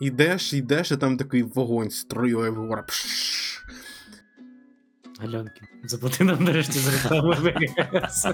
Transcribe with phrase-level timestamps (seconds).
[0.00, 2.82] Йдеш, йдеш, і там такий вогонь струює вгора.
[2.82, 3.64] Пшш.
[5.20, 8.26] Галянкін, заплати нам нарешті за рекламу ВГС.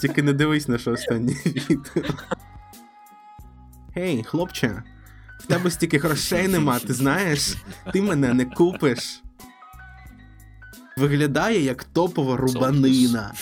[0.00, 2.02] Тільки не дивись на що останнє відео.
[3.94, 4.82] Гей, хлопче,
[5.40, 7.56] в тебе стільки грошей нема, ти знаєш?
[7.92, 9.22] Ти мене не купиш.
[10.96, 13.32] Виглядає як топова рубанина.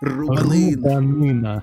[0.00, 1.00] Рубанина.
[1.00, 1.62] Рубанина.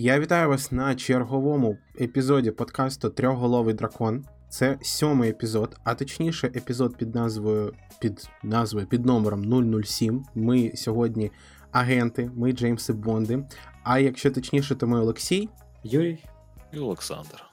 [0.00, 4.24] Я вітаю вас на черговому епізоді подкасту Трьохголовий дракон.
[4.48, 10.24] Це сьомий епізод, а точніше, епізод під назвою під назвою під номером 007.
[10.34, 11.30] Ми сьогодні
[11.72, 13.44] агенти, ми Джеймси Бонди.
[13.82, 15.48] А якщо точніше, то ми Олексій,
[15.84, 16.24] Юрій,
[16.72, 17.47] І Олександр.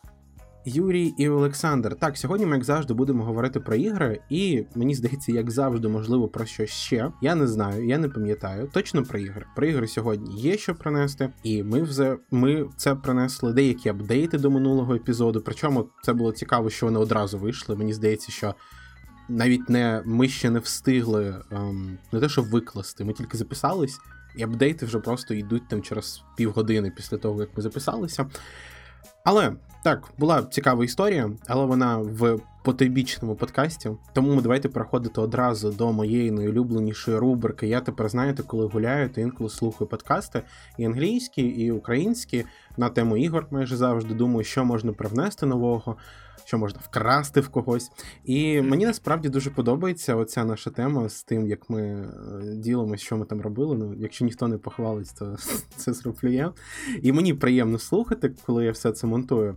[0.66, 1.96] Юрій і Олександр.
[1.96, 6.28] Так, сьогодні ми, як завжди, будемо говорити про ігри, і мені здається, як завжди, можливо,
[6.28, 7.12] про щось ще.
[7.22, 8.70] Я не знаю, я не пам'ятаю.
[8.74, 9.46] Точно про ігри.
[9.56, 14.52] Про ігри сьогодні є що принести, і ми вже ми це принесли деякі апдейти до
[14.52, 15.42] минулого епізоду.
[15.42, 17.76] Причому це було цікаво, що вони одразу вийшли.
[17.76, 18.56] Мені здається, що.
[19.30, 24.00] Навіть не ми ще не встигли ем, не те, що викласти, ми тільки записались,
[24.38, 28.26] і апдейти вже просто йдуть там через півгодини після того, як ми записалися.
[29.26, 33.90] Але так, була цікава історія, але вона в потойбічному подкасті.
[34.14, 37.68] Тому давайте переходити одразу до моєї найулюбленішої рубрики.
[37.68, 40.42] Я тепер знаєте, коли гуляю, то інколи слухаю подкасти
[40.78, 42.46] і англійські, і українські
[42.78, 45.96] на тему ігор майже завжди думаю, що можна привнести нового.
[46.46, 47.92] Що можна вкрасти в когось.
[48.24, 52.10] І мені насправді дуже подобається оця наша тема з тим, як ми е,
[52.56, 53.78] ділимося, що ми там робили.
[53.78, 55.38] Ну, якщо ніхто не похвалить, то
[55.76, 56.54] це зроблю я.
[57.02, 59.56] І мені приємно слухати, коли я все це монтую.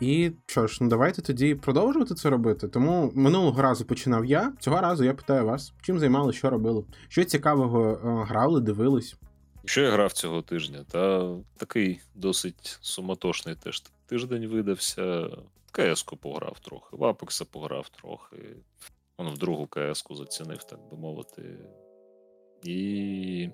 [0.00, 2.68] І що ж, ну давайте тоді продовжувати це робити.
[2.68, 4.52] Тому минулого разу починав я.
[4.60, 9.16] Цього разу я питаю вас, чим займали, що робили, що цікавого е, грали, дивились.
[9.64, 10.84] Що я грав цього тижня?
[10.90, 15.28] Та такий досить суматошний теж тиждень видався.
[15.70, 18.36] КС-ку пограв трохи, в Апекса пограв трохи.
[19.16, 21.58] Он в другу КС-ку зацінив, так би мовити.
[22.64, 23.48] І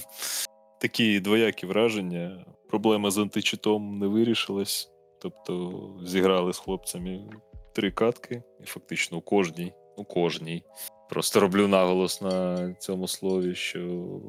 [0.80, 2.46] такі двоякі враження.
[2.68, 4.90] Проблема з античитом не вирішилась.
[5.20, 7.30] Тобто зіграли з хлопцями
[7.74, 10.62] три катки, і фактично у кожній, у кожній.
[11.08, 13.78] Просто роблю наголос на цьому слові, що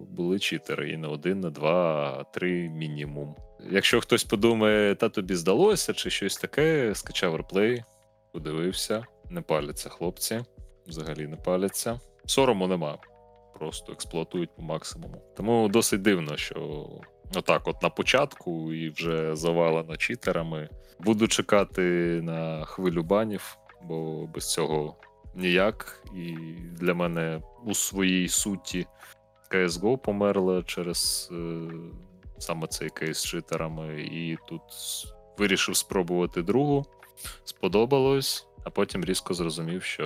[0.10, 3.36] були читери і не один, не два, а три мінімум.
[3.72, 7.84] Якщо хтось подумає, та тобі здалося, чи щось таке, скачав реплей,
[8.34, 10.44] подивився, не паляться хлопці,
[10.88, 12.00] взагалі не паляться.
[12.26, 12.98] Сорому нема,
[13.60, 15.22] просто експлуатують по максимуму.
[15.38, 16.90] Тому досить дивно, що
[17.36, 20.70] отак, от на початку, і вже завалено читерами.
[21.00, 21.82] Буду чекати
[22.24, 24.96] на хвилю банів, бо без цього
[25.36, 26.04] ніяк.
[26.16, 26.36] І
[26.72, 28.88] для мене у своїй суті
[29.52, 31.70] CSGO померла через е,
[32.38, 34.62] саме цей кейс з читерами, і тут
[35.38, 36.86] вирішив спробувати другу.
[37.44, 40.06] Сподобалось, а потім різко зрозумів, що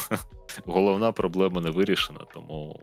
[0.66, 2.80] головна проблема не вирішена, тому,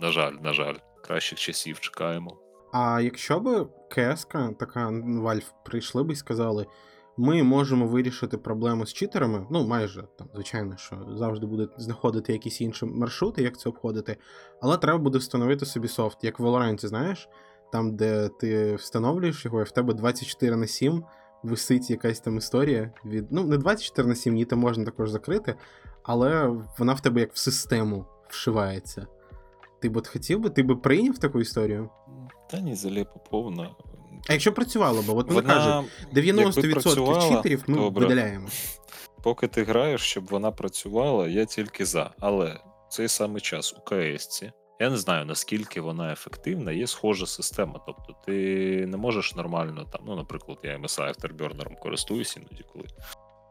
[0.00, 2.36] на жаль, на жаль, кращих часів чекаємо.
[2.72, 6.66] А якщо б КСК, така Valve, прийшли б і сказали,
[7.16, 12.60] ми можемо вирішити проблему з читерами, ну майже там, звичайно, що завжди буде знаходити якісь
[12.60, 14.16] інші маршрути, як це обходити,
[14.60, 17.28] але треба буде встановити собі софт, як в Valorant, знаєш,
[17.72, 21.04] там, де ти встановлюєш його, і в тебе 24 на 7
[21.42, 23.32] висить якась там історія від.
[23.32, 25.54] Ну, не 24 на 7, її там можна також закрити,
[26.02, 29.06] але вона в тебе як в систему вшивається.
[29.80, 31.90] Ти б от хотів би, ти би прийняв таку історію?
[32.50, 33.70] Та ні, заліпа повна.
[34.28, 38.06] А якщо працювало б, от кажуть, якби 90% читерів ми добре.
[38.06, 38.48] видаляємо.
[39.22, 42.10] Поки ти граєш, щоб вона працювала, я тільки за.
[42.20, 44.42] Але в цей самий час у КС
[44.80, 47.80] я не знаю наскільки вона ефективна, є схожа система.
[47.86, 48.32] Тобто ти
[48.86, 52.84] не можеш нормально там, ну, наприклад, я MSI Afterburner користуюсь іноді, коли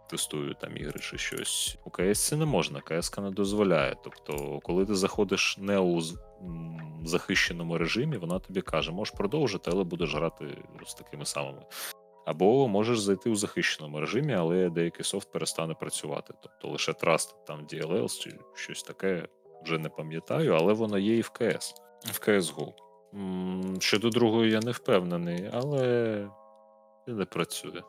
[0.10, 1.78] тестую там ігри чи щось.
[1.86, 3.96] У КС не можна, КС не дозволяє.
[4.04, 6.02] Тобто, коли ти заходиш не у
[7.04, 11.62] захищеному режимі, вона тобі каже, можеш продовжити, але будеш грати з такими самими.
[12.26, 16.34] Або можеш зайти у захищеному режимі, але деякий софт перестане працювати.
[16.44, 19.28] Тобто лише Trusted там DLL чи щось таке,
[19.64, 21.76] вже не пам'ятаю, але воно є і в КС,
[22.06, 22.74] в CSGO.
[23.80, 26.28] Щодо другої я не впевнений, але
[27.08, 27.82] він не працює.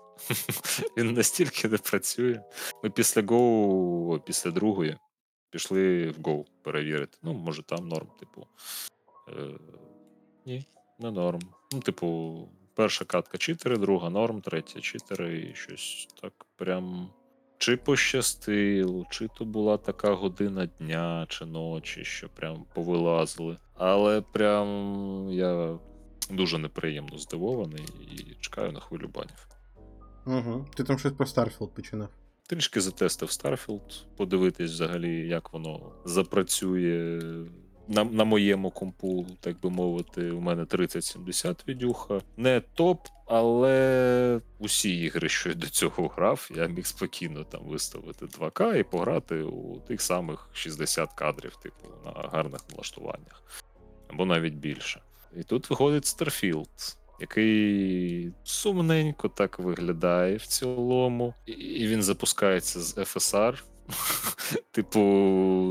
[0.96, 2.40] Він настільки не працює.
[2.84, 4.96] Ми після Go, після другої,
[5.50, 7.18] пішли в Go перевірити.
[7.22, 8.46] Ну, може, там норм, типу.
[9.28, 9.58] Е,
[10.46, 10.66] ні,
[10.98, 11.40] не норм.
[11.72, 17.10] Ну, типу, перша катка 4, друга норм, третя 4 і щось так прям
[17.58, 23.56] чи пощастило, чи то була така година дня чи ночі, що прям повилазили.
[23.74, 25.78] Але прям я
[26.31, 29.49] дуже неприємно здивований і чекаю на хвилю банів.
[30.26, 30.67] Угу.
[30.75, 32.08] Ти там щось про Starfield починав.
[32.46, 37.20] Трішки затестив Starfield, подивитись взагалі, як воно запрацює
[37.88, 42.20] на, на моєму компу, так би мовити, у мене 3070 відюха.
[42.37, 48.26] Не топ, але усі ігри, що я до цього грав, я міг спокійно там виставити
[48.26, 53.43] 2К і пограти у тих самих 60 кадрів, типу, на гарних налаштуваннях,
[54.08, 55.00] або навіть більше.
[55.40, 63.62] І тут виходить Starfield, який сумненько так виглядає в цілому, і- він запускається з FSR.
[64.70, 65.00] Типу,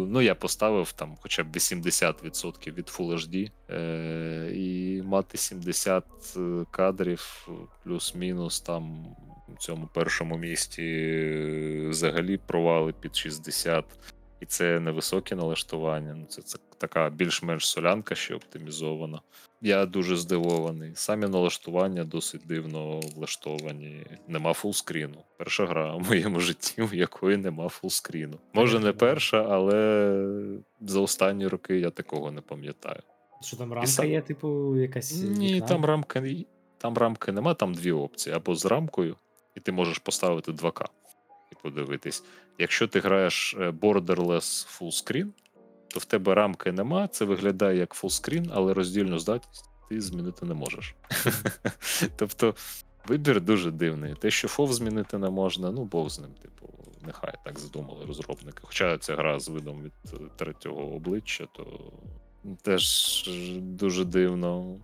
[0.10, 6.04] ну я поставив там хоча б 80% від Full HD, е- і мати 70
[6.72, 7.48] кадрів
[7.84, 9.06] плюс-мінус там
[9.56, 13.86] в цьому першому місті е, взагалі провали під 60.
[14.40, 16.14] І це невисокі налаштування.
[16.14, 19.22] Ну, це, це така більш-менш солянка ще оптимізована.
[19.66, 20.92] Я дуже здивований.
[20.96, 24.06] Самі налаштування досить дивно влаштовані.
[24.28, 25.24] Нема фулскріну.
[25.38, 28.38] Перша гра в моєму житті, у якої нема фулскріну.
[28.54, 30.28] Може, не перша, але
[30.82, 33.02] за останні роки я такого не пам'ятаю.
[33.42, 35.24] Що там рамка сам- є, типу, якась.
[35.24, 35.68] Ні, вікна?
[35.68, 36.46] там рамки,
[36.78, 39.16] там рамки нема, там дві опції: або з рамкою,
[39.56, 40.86] і ти можеш поставити 2К
[41.52, 42.24] і подивитись.
[42.58, 45.28] Якщо ти граєш е, borderless full screen,
[45.96, 50.54] то в тебе рамки нема, це виглядає як screen, але роздільну здатність ти змінити не
[50.54, 50.96] можеш.
[52.16, 52.56] тобто
[53.08, 54.16] вибір дуже дивний.
[54.16, 56.70] Те, що FOV змінити не можна, ну Бог з ним, типу,
[57.06, 58.60] нехай так задумали розробники.
[58.62, 61.94] Хоча ця гра з видом від е, третього обличчя, то
[62.62, 64.78] теж дуже дивно.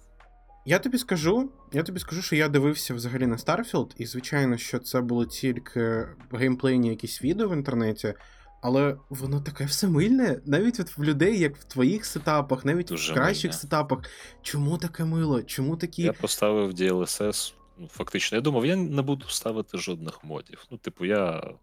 [0.65, 4.79] Я тобі скажу, я тобі скажу, що я дивився взагалі на Starfield, і звичайно, що
[4.79, 8.13] це було тільки геймплейні якісь відео в інтернеті,
[8.61, 13.11] але воно таке все мильне, навіть от в людей, як в твоїх сетапах, навіть Дуже
[13.11, 13.59] в кращих мильне.
[13.59, 13.99] сетапах.
[14.41, 15.43] Чому таке мило?
[15.43, 16.01] Чому такі.
[16.01, 17.53] Я поставив DLSS.
[17.77, 20.65] Ну, фактично, я думав, я не буду ставити жодних модів.
[20.71, 21.53] Ну, типу, я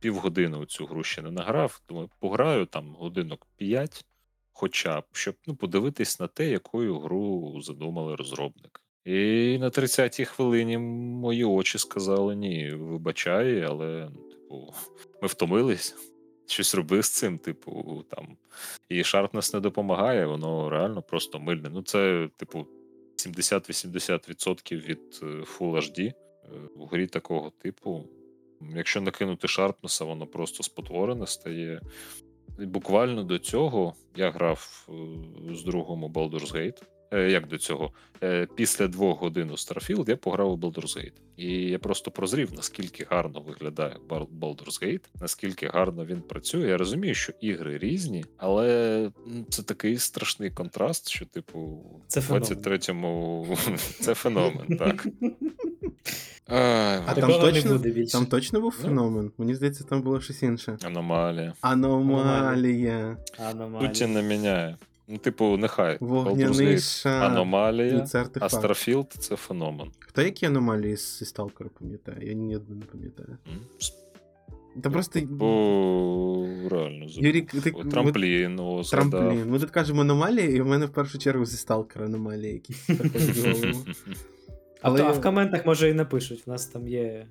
[0.00, 1.80] півгодини у цю гру ще не награв.
[1.88, 4.04] Думаю, пограю там годинок 5,
[4.52, 8.80] хоча б, щоб ну, подивитись на те, якою гру задумали розробники.
[9.04, 14.74] І на 30-й хвилині мої очі сказали: ні, вибачай, але ну, типу,
[15.22, 16.11] ми втомились.
[16.52, 18.36] Щось роби з цим, типу, там.
[18.88, 21.70] І Sharpness не допомагає, воно реально просто мильне.
[21.72, 22.66] Ну, це, типу,
[23.16, 26.14] 70-80% від е, Full HD е,
[26.76, 28.04] в грі такого типу.
[28.74, 31.80] Якщо накинути Sharpness, воно просто спотворене стає.
[32.58, 34.92] І буквально до цього я грав е,
[35.54, 36.82] з другом у Baldur's Gate.
[37.12, 37.90] Е, Як до цього?
[38.22, 41.12] Е, Після двох годин у Starfield я пограв у Baldur's Gate.
[41.36, 46.68] І я просто прозрів, наскільки гарно виглядає Baldur's Gate, наскільки гарно він працює.
[46.68, 49.10] Я розумію, що ігри різні, але
[49.48, 51.78] це такий страшний контраст, що, типу,
[52.08, 53.46] Це в 23-му
[54.00, 55.06] це феномен, так.
[56.46, 58.06] Ай, А там точно- буде.
[58.06, 58.88] Там точно був Ну.
[58.88, 59.30] феномен?
[59.38, 60.76] Мені здається, там було щось інше.
[60.84, 61.52] Аномалія.
[61.60, 63.16] Аномалія.
[63.38, 63.88] Аномалії.
[63.88, 64.76] Путін не міняє.
[65.08, 65.96] Ну, типу, нехай.
[66.00, 67.22] Вогняний шар.
[67.24, 68.06] аномалія, І
[69.18, 69.90] це феномен.
[69.98, 72.28] Хто які аномалії зі Сталкера пам'ятає?
[72.28, 73.38] Я ні одну не пам'ятаю.
[74.82, 75.20] Та просто.
[75.40, 77.24] О, реально забув.
[77.26, 79.10] Юрік, ти- Трамплін, о, згадав.
[79.10, 79.50] Трамплін.
[79.50, 83.36] Ми тут кажемо аномалії, і в мене в першу чергу зі Сталкера аномалії якісь приходять
[83.36, 83.78] в голову.
[84.82, 86.42] А, Але то, а в коментах може і напишуть.
[86.46, 87.26] У нас там є.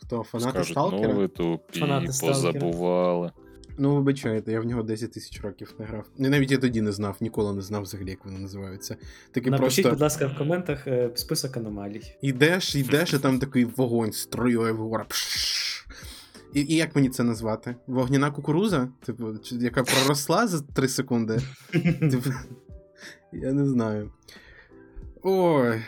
[0.00, 1.12] Хто, фанати Скажуть, Сталкера?
[1.12, 2.52] ну ви тупі, Фанати Сталкера.
[2.52, 3.30] позабували.
[3.78, 6.04] Ну, вибачайте, я в нього 10 тисяч років не грав.
[6.18, 8.96] Навіть я тоді не знав, ніколи не знав взагалі, як вони називаються.
[9.30, 12.02] Такий Напишіть, просто будь ласка, в коментах е, список аномалій.
[12.22, 15.04] йдеш, йдеш, і там такий вогонь струює вгора.
[15.04, 15.86] Пшш.
[16.54, 17.74] І, і як мені це назвати?
[17.86, 18.88] Вогняна кукуруза?
[19.06, 21.38] Типу, яка проросла за 3 секунди?
[22.00, 22.30] Типу,
[23.32, 24.10] я не знаю.
[25.22, 25.82] Ой.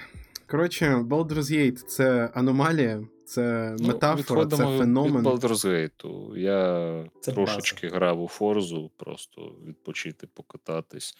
[0.50, 5.18] Коротше, Baldur's Gate— це аномалія, це Ну, метафора, це феномен.
[5.18, 6.36] Від Gate.
[6.36, 11.16] Я Це трошечки грав у Форзу, просто відпочити, покататись.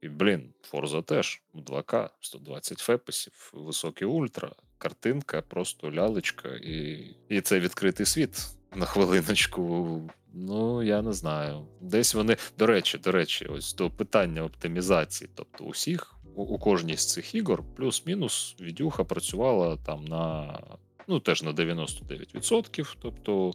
[0.00, 7.60] І, блін, Форза теж 2К, 120 фепесів, високий ультра, картинка, просто лялечка, і, і це
[7.60, 10.02] відкритий світ на хвилиночку.
[10.34, 11.66] Ну, я не знаю.
[11.80, 12.36] Десь вони.
[12.58, 15.30] До речі, до речі, ось до питання оптимізації.
[15.34, 20.60] Тобто, усіх, у кожній з цих ігор, плюс-мінус, відюха працювала там на.
[21.08, 22.94] Ну, теж на 99%.
[23.02, 23.52] Тобто,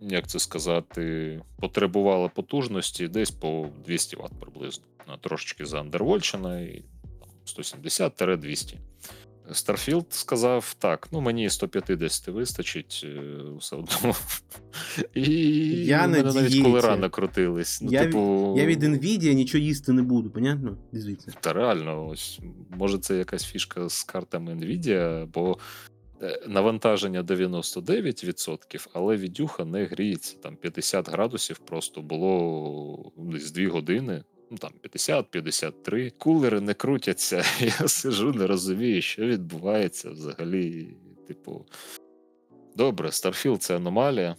[0.00, 4.84] як це сказати, потребувала потужності десь по 200 Вт приблизно.
[5.20, 6.84] Трошечки заандервольчена і
[7.46, 8.76] 170-200.
[9.52, 13.20] Starfield сказав: так, ну мені 150 вистачить е,
[13.58, 14.14] все одно.
[15.14, 15.30] І
[15.84, 17.82] Я у на мене навіть колера накрутились.
[17.82, 20.76] Ну, Я, типу, я від Nvidia нічого їсти не буду, понятно?
[20.92, 21.32] Дивіться.
[21.40, 22.40] Та реально, ось
[22.70, 25.58] може це якась фішка з картами Nvidia, бо
[26.46, 30.36] навантаження 99%, але відюха не гріється.
[30.36, 34.24] Там 50 градусів просто було десь 2 години.
[34.50, 36.12] Ну там 50-53.
[36.18, 37.44] Кулери не крутяться.
[37.60, 40.96] Я сижу, не розумію, що відбувається взагалі.
[41.28, 41.66] Типу,
[42.76, 44.36] добре, Starfield це аномалія.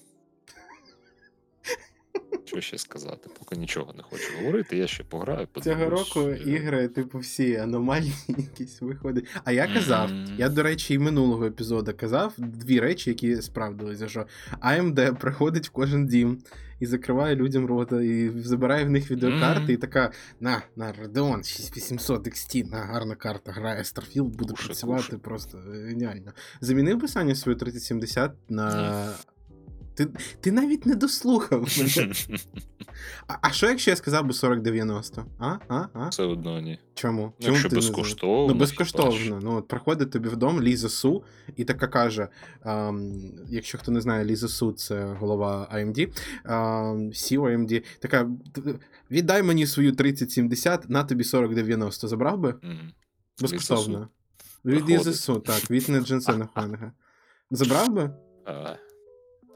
[2.49, 3.29] Що ще сказати?
[3.39, 5.47] Поки нічого не хочу говорити, я ще пограю.
[5.63, 9.25] Цього року ігри, типу, всі аномальні якісь виходять.
[9.43, 10.35] А я казав, Мгм.
[10.37, 14.25] я, до речі, і минулого епізоду казав дві речі, які справдилися, що
[14.61, 16.37] AMD приходить в кожен дім
[16.79, 19.71] і закриває людям рота, і забирає в них відеокарти, Мгм.
[19.71, 25.03] і така: на, на Radeon 6800 XT, на гарна карта, грає Starfield, буде Куше, працювати
[25.03, 25.17] куше.
[25.17, 26.31] просто геніально.
[26.61, 29.13] Замінив би Саня свою 3070 на.
[29.99, 30.07] Ти,
[30.41, 32.13] ти навіть не дослухав мене.
[33.27, 35.25] А, а що якщо я сказав би 4090?
[35.39, 35.57] А?
[35.67, 35.85] А?
[35.93, 36.07] А?
[36.09, 36.79] Все одно ні.
[36.93, 37.21] Чому?
[37.21, 38.53] Ну, Чому якщо ти не безкоштовно.
[38.53, 39.39] Ну, безкоштовно.
[39.43, 41.23] Ну, от приходить тобі вдома Ліза Су,
[41.55, 42.27] і така каже:
[42.65, 43.13] ем,
[43.49, 46.01] якщо хто не знає, Ліза Су це голова AMD,
[46.45, 48.29] ем, CEO AMD, така:
[49.11, 52.07] віддай мені свою 3070, на тобі 4090.
[52.07, 52.55] Забрав би?
[52.63, 52.93] Мгм.
[53.41, 54.09] Безкоштовно.
[54.65, 55.15] Від Приходить.
[55.15, 56.91] Су, так, від не Дженсена Хуанга.
[57.51, 58.11] Забрав би?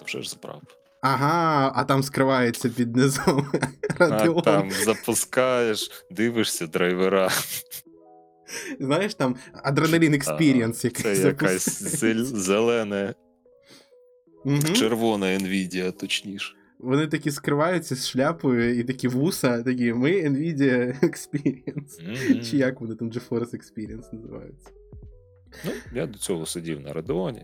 [0.04, 0.62] Та вже ж забрав.
[1.02, 3.48] Ага, а там скривається під низом
[4.00, 7.30] А там запускаєш, дивишся драйвера.
[8.80, 11.84] Знаєш, там Adrenalin Experience Це якась
[12.24, 13.14] зелена,
[14.74, 16.56] червона Nvidia, точніше.
[16.80, 22.32] Вони такі скриваються з шляпою і такі вуса, такі ми Nvidia Experience.
[22.32, 22.42] Мгм.
[22.42, 24.70] Чи як вони там GeForce Experience називаються?
[25.66, 27.42] Ну, я до цього сидів на Radeon,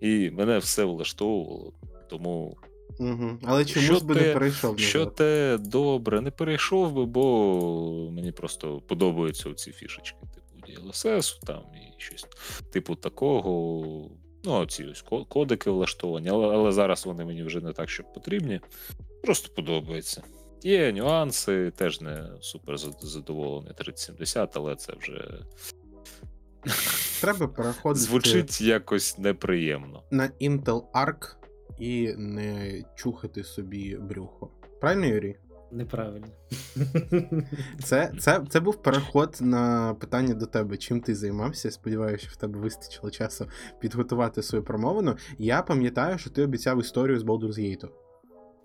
[0.00, 1.72] і мене все влаштовувало.
[2.10, 2.56] Тому
[2.98, 3.38] Угу.
[3.44, 5.14] Але Що чомусь би те- не перейшов що назад.
[5.14, 12.00] те добре, не перейшов би, бо мені просто подобаються ці фішечки, типу DLSS там і
[12.02, 12.26] щось
[12.72, 14.10] типу такого.
[14.44, 18.60] Ну, ці ось кодики влаштовані, але, але зараз вони мені вже не так, щоб потрібні.
[19.22, 20.22] Просто подобається.
[20.62, 25.38] Є нюанси, теж не супер задоволений 3070, але це вже
[27.20, 30.02] Треба переходити звучить якось неприємно.
[30.10, 31.34] на Intel Arc
[31.78, 34.50] і не чухати собі брюхо.
[34.80, 35.36] Правильно, Юрій?
[35.72, 36.26] Неправильно.
[37.84, 41.70] Це, це, це був переход на питання до тебе, чим ти займався.
[41.70, 43.46] Сподіваюся, що в тебе вистачило часу
[43.80, 45.16] підготувати свою промовину.
[45.38, 47.88] Я пам'ятаю, що ти обіцяв історію з Baldur's Gate.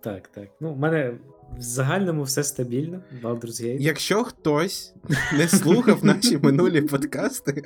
[0.02, 0.48] Так, так.
[0.60, 1.18] Ну, в мене
[1.58, 3.02] в загальному все стабільно.
[3.24, 3.78] Baldur's Gate.
[3.80, 4.94] Якщо хтось
[5.38, 7.64] не слухав наші минулі подкасти,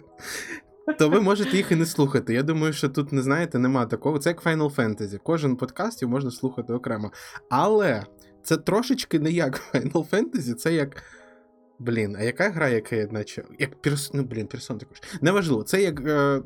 [0.99, 2.33] то ви можете їх і не слухати.
[2.33, 4.19] Я думаю, що тут не знаєте, нема такого.
[4.19, 5.19] Це як Final Fantasy.
[5.23, 7.11] Кожен подкаст його можна слухати окремо.
[7.49, 8.03] Але
[8.43, 11.03] це трошечки не як Final Fantasy, це як.
[11.81, 13.43] Блін, а яка гра, яка я наче.
[13.59, 14.13] Як перс...
[14.13, 14.97] Ну, блін, персон також.
[15.21, 16.41] Неважливо, це як е,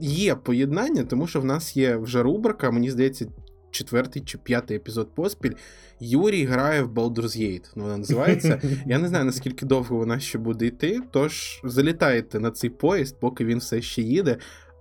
[0.00, 3.26] є поєднання, тому що в нас є вже рубрика, мені здається,
[3.70, 5.52] четвертий чи п'ятий епізод поспіль.
[6.00, 7.72] Юрій грає в Baldur's Gate.
[7.76, 8.60] Ну, вона називається.
[8.86, 13.44] Я не знаю, наскільки довго вона ще буде йти, тож залітайте на цей поїзд, поки
[13.44, 14.36] він все ще їде,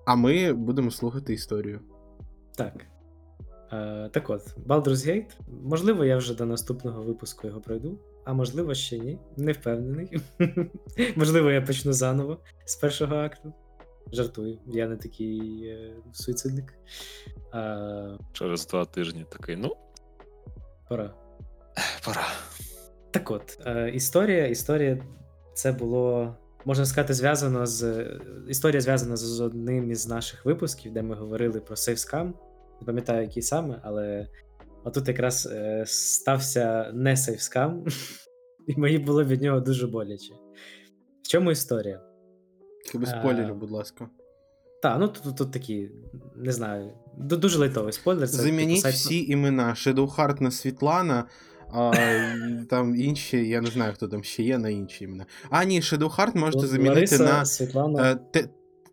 [0.05, 1.79] а ми будемо слухати історію.
[2.55, 2.73] Так.
[3.71, 5.31] Е, так от, Baldur's Gate.
[5.63, 9.19] Можливо, я вже до наступного випуску його пройду, а можливо, ще ні.
[9.37, 10.21] Не впевнений.
[11.15, 13.53] можливо, я почну заново з першого акту.
[14.11, 16.73] Жартую, я не такий е, суїцидник.
[17.53, 19.75] Е, Через два тижні такий, ну,
[20.89, 21.13] пора.
[22.05, 22.27] пора.
[23.11, 25.03] Так от, е, історія, історія
[25.53, 26.35] це було,
[26.65, 28.07] можна сказати, зв'язано з.
[28.47, 32.33] Історія зв'язана з одним із наших випусків, де ми говорили про сейфскам.
[32.81, 34.27] Не пам'ятаю, який саме, але
[34.83, 37.85] отут якраз е, стався не сейфскам,
[38.67, 40.33] і мені було від нього дуже боляче.
[41.23, 42.06] В чому історія?
[42.87, 44.09] Тільки без спойлерів, будь ласка.
[44.81, 45.91] Так, ну тут, тут, такі,
[46.35, 48.29] не знаю, дуже лайтовий спойлер.
[48.29, 49.69] Це, Замініть типу, сайт- всі імена.
[49.73, 51.25] Shadowheart на Світлана,
[51.73, 51.91] а
[52.69, 55.25] там інші, я не знаю, хто там ще є на інші імена.
[55.49, 58.11] А, ні, Shadowheart можете замінити Лариса, на Світлана.
[58.11, 58.49] е, те-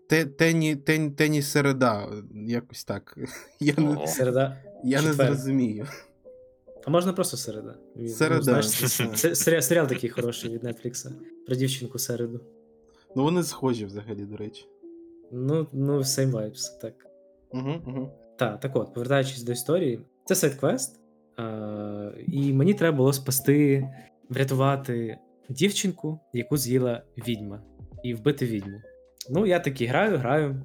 [0.09, 2.07] те- Тені, Тені, Тені Середа.
[2.47, 3.19] Якось так.
[3.61, 4.57] Я не, Середа.
[4.85, 5.87] я не зрозумію.
[6.87, 7.75] А можна просто середа.
[7.97, 8.43] Він, Середа.
[8.43, 8.67] знаєш,
[9.15, 11.11] це- серіал, серіал такий хороший від Netflix.
[11.47, 12.41] Про дівчинку середу.
[13.17, 14.69] Ну вони схожі взагалі, до речі.
[15.33, 16.95] Ну, ну, same vibes, так.
[17.53, 18.11] Угу, угу.
[18.39, 21.01] Так, так от, повертаючись до історії, це сайт-квест,
[21.39, 23.89] е- і мені треба було спасти,
[24.29, 25.19] врятувати
[25.49, 27.63] дівчинку, яку з'їла відьма,
[28.03, 28.81] і вбити відьму.
[29.31, 30.63] Ну, я такий граю, граю.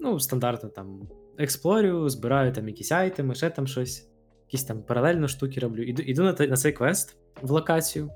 [0.00, 4.08] Ну, стандартно там експлорю, збираю там якісь айтеми, ще там щось,
[4.46, 5.82] якісь там паралельно штуки роблю.
[5.82, 8.10] Іду, іду на, на цей квест в локацію.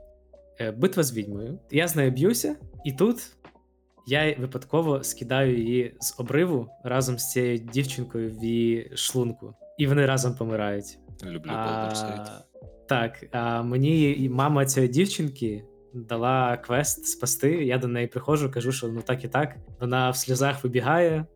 [0.60, 1.58] Е, Битва з відьмою.
[1.70, 3.36] Я з нею б'юся, і тут
[4.06, 9.54] я випадково скидаю її з обриву разом з цією дівчинкою в її шлунку.
[9.78, 10.98] І вони разом помирають.
[11.24, 12.24] Люблю А,
[12.88, 17.64] так, а мені мама цієї дівчинки дала квест спасти.
[17.64, 19.56] Я до неї приходжу, кажу, що ну так і так.
[19.80, 21.26] Вона в сльозах вибігає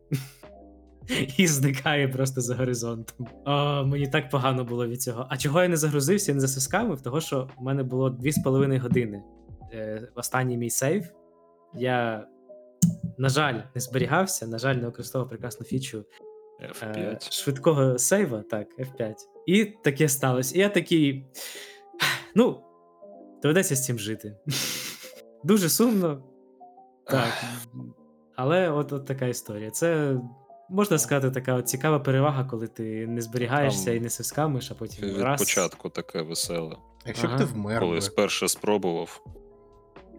[1.36, 3.26] і зникає просто за горизонтом.
[3.44, 5.26] О, мені так погано було від цього.
[5.30, 7.02] А чого я не загрузився і не засискав?
[7.02, 9.22] Того, що в мене було 2,5 години.
[9.72, 11.12] Е, останній мій сейв.
[11.74, 12.26] Я,
[13.18, 16.04] на жаль, не зберігався, на жаль, не використовував прекрасну фічу
[16.60, 17.32] е, F5.
[17.32, 19.14] швидкого сейва, так, F5.
[19.46, 20.56] І таке сталося.
[20.56, 21.26] І я такий.
[22.34, 22.60] Ну,
[23.42, 24.36] доведеться з цим жити.
[25.44, 26.22] Дуже сумно.
[27.06, 27.32] Так.
[28.36, 29.70] Але от, от така історія.
[29.70, 30.16] Це
[30.70, 34.74] можна сказати, така от цікава перевага, коли ти не зберігаєшся Там і не сискамиш, а
[34.74, 35.40] потім Від раз.
[35.40, 36.76] початку таке веселе.
[37.06, 37.38] Якщо б Ага.
[37.38, 37.80] ти вмер.
[37.80, 38.00] Коли би.
[38.00, 39.24] спершу спробував.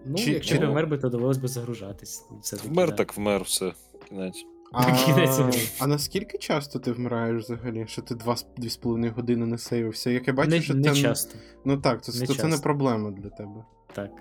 [0.06, 2.25] Ну, Чи- якщо чи- не вмер би, то довелось би загружатись.
[2.41, 3.74] Все-таки, Вмер так вмер, все.
[4.10, 4.46] Кінець.
[4.72, 5.60] А, Кінець гри.
[5.79, 7.86] а наскільки часто ти вмираєш взагалі?
[7.88, 10.10] Що ти два з дві з половиною години не сейвився?
[10.10, 11.36] Як я бачу, Не, що не це часто.
[11.65, 12.63] ну так, то, Не то це не часто.
[12.63, 13.65] проблема для тебе.
[13.96, 14.12] Так.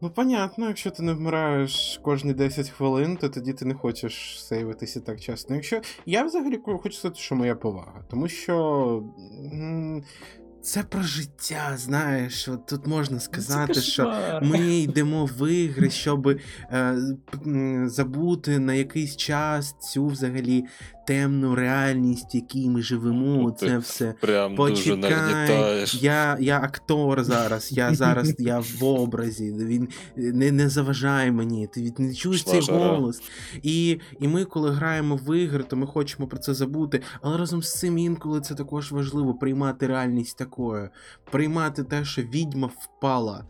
[0.00, 5.00] Ну, понятно, якщо ти не вмираєш кожні 10 хвилин, то тоді ти не хочеш сейвитися
[5.00, 5.54] так часто.
[5.54, 8.56] Якщо я взагалі хочу сказати, що моя повага, тому що.
[9.52, 10.04] м,
[10.62, 16.96] Це про життя, знаєш, от тут можна сказати, що ми йдемо в ігри, щоб е,
[17.86, 20.64] забути на якийсь час цю взагалі
[21.06, 23.36] темну реальність, в якій ми живемо.
[23.42, 24.14] Ну, ти Це все.
[24.20, 26.02] Прям дуже Почекай, нагнітаєш.
[26.02, 29.52] я, я актор зараз, я зараз я в образі.
[29.58, 31.66] Він не, не заважає мені.
[31.66, 32.78] Ти від- не чуєш цей жара.
[32.78, 33.22] голос.
[33.62, 37.02] І, і ми, коли граємо в ігри, то ми хочемо про це забути.
[37.22, 40.88] Але разом з цим інколи це також важливо приймати реальність такою,
[41.30, 43.44] приймати те, що відьма впала.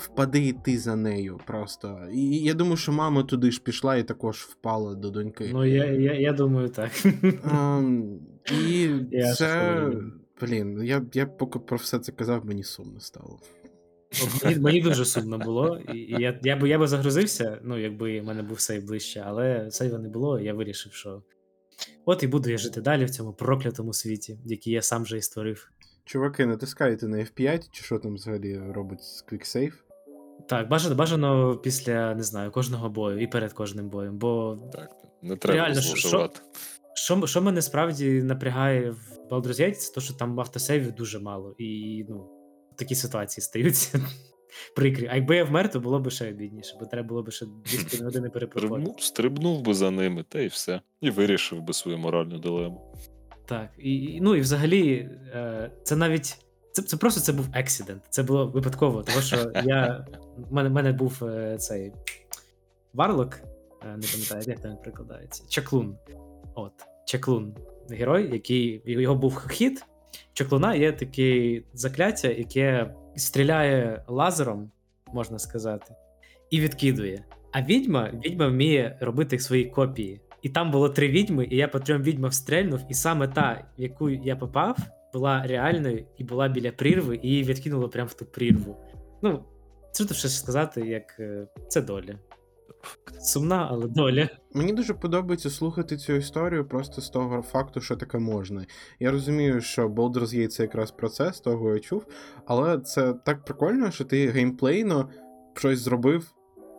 [0.00, 2.08] Впади і ти за нею просто.
[2.12, 5.50] І я думаю, що мама туди ж пішла і також впала до доньки.
[5.52, 6.90] Ну, я, я, я думаю, так.
[7.52, 8.20] Ем,
[8.68, 9.90] і Я це.
[10.40, 13.38] Блін, я, я поки про все це казав, мені сумно стало.
[14.44, 15.78] Мені, мені дуже сумно було.
[15.94, 19.70] І я, я, би, я би загрузився, ну, якби в мене був сейв ближче, але
[19.70, 21.22] сейва не було, і я вирішив, що
[22.04, 25.22] от і буду я жити далі в цьому проклятому світі, який я сам же і
[25.22, 25.70] створив.
[26.04, 29.72] Чуваки, натискайте на F5, чи що там взагалі робить з QuickSave.
[30.48, 34.18] Так, бажано, бажано після, не знаю, кожного бою і перед кожним боєм.
[34.18, 34.90] Бо Так,
[35.22, 36.30] не треба Реально, що-
[36.94, 41.54] що, що мене справді напрягає в Baldur's Gate, це те, що там автосейвів дуже мало.
[41.58, 42.28] І ну,
[42.76, 44.00] такі ситуації стаються.
[44.76, 45.08] Прикрі.
[45.10, 48.04] А якби я вмер, то було б ще обідніше, бо треба було б ще 2,5
[48.04, 48.92] години перепроходити.
[48.98, 50.80] Стрибнув, би за ними, та й все.
[51.00, 52.94] І вирішив би свою моральну дилему.
[53.46, 54.92] Так, і, і- ну і взагалі,
[55.34, 56.36] е, це навіть.
[56.72, 58.02] Це, це просто це був ексідент.
[58.10, 60.06] Це було випадково, тому що я.
[60.50, 61.92] в мене, мене був е, цей
[62.94, 63.34] Варлок,
[63.82, 65.44] е, не пам'ятаю, як там прикладається.
[65.48, 65.96] Чаклун.
[66.54, 66.72] От,
[67.04, 67.54] Чаклун.
[67.90, 69.84] Герой, який його був хід.
[70.32, 74.70] Чаклуна є таке закляття, яке стріляє лазером,
[75.12, 75.94] можна сказати,
[76.50, 77.24] і відкидує.
[77.52, 80.20] А відьма, відьма вміє робити свої копії.
[80.42, 83.82] І там було три відьми, і я по трьом відьмам стрельнув, і саме та, в
[83.82, 84.76] яку я попав,
[85.12, 88.76] була реальною і була біля прірви, і її відкинуло прямо в ту прірву.
[89.22, 89.44] Ну,
[89.92, 92.18] що тут ще сказати, як е, це доля.
[93.20, 94.28] Сумна, але доля.
[94.54, 98.66] Мені дуже подобається слухати цю історію просто з того факту, що таке можна.
[99.00, 102.06] Я розумію, що Baldur's Gate це якраз процес, того я чув,
[102.46, 105.08] але це так прикольно, що ти геймплейно
[105.54, 106.34] щось зробив,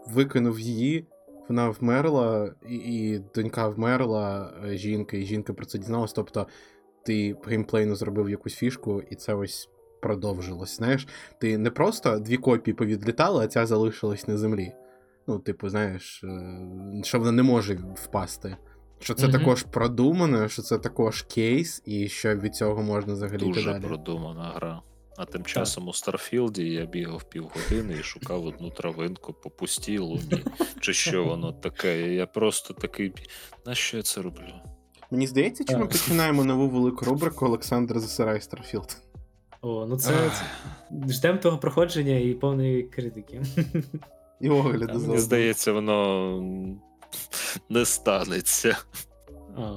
[0.07, 1.07] викинув її,
[1.49, 6.13] вона вмерла, і, і донька вмерла, е, жінка, і жінка про це дізналась.
[6.13, 6.47] Тобто
[7.05, 9.69] ти геймплейно зробив якусь фішку, і це ось
[10.01, 10.77] продовжилось.
[10.77, 11.07] Знаєш,
[11.39, 14.71] ти не просто дві копії повідлітали, а ця залишилась на землі.
[15.27, 16.57] Ну, типу, знаєш, е,
[17.03, 18.57] що вона не може впасти.
[18.99, 19.39] Що це Мгм.
[19.39, 23.83] також продумано, що це також кейс, і що від цього можна взагалі Дуже далі.
[23.83, 24.81] продумана гра.
[25.17, 30.43] А тим часом у Старфілді я бігав півгодини і шукав одну травинку по пустій луні.
[30.79, 32.13] Чи що воно таке?
[32.13, 33.13] Я просто такий.
[33.65, 34.53] На що я це роблю?
[35.11, 38.97] Мені здається, чи ми починаємо нову велику рубрику Олександр засирає Starfield.
[39.61, 40.43] О, ну це, це
[41.13, 43.41] ждемо того проходження і повної критики.
[44.39, 46.43] І огляду Мені здається, воно
[47.69, 48.77] не станеться.
[49.57, 49.73] А.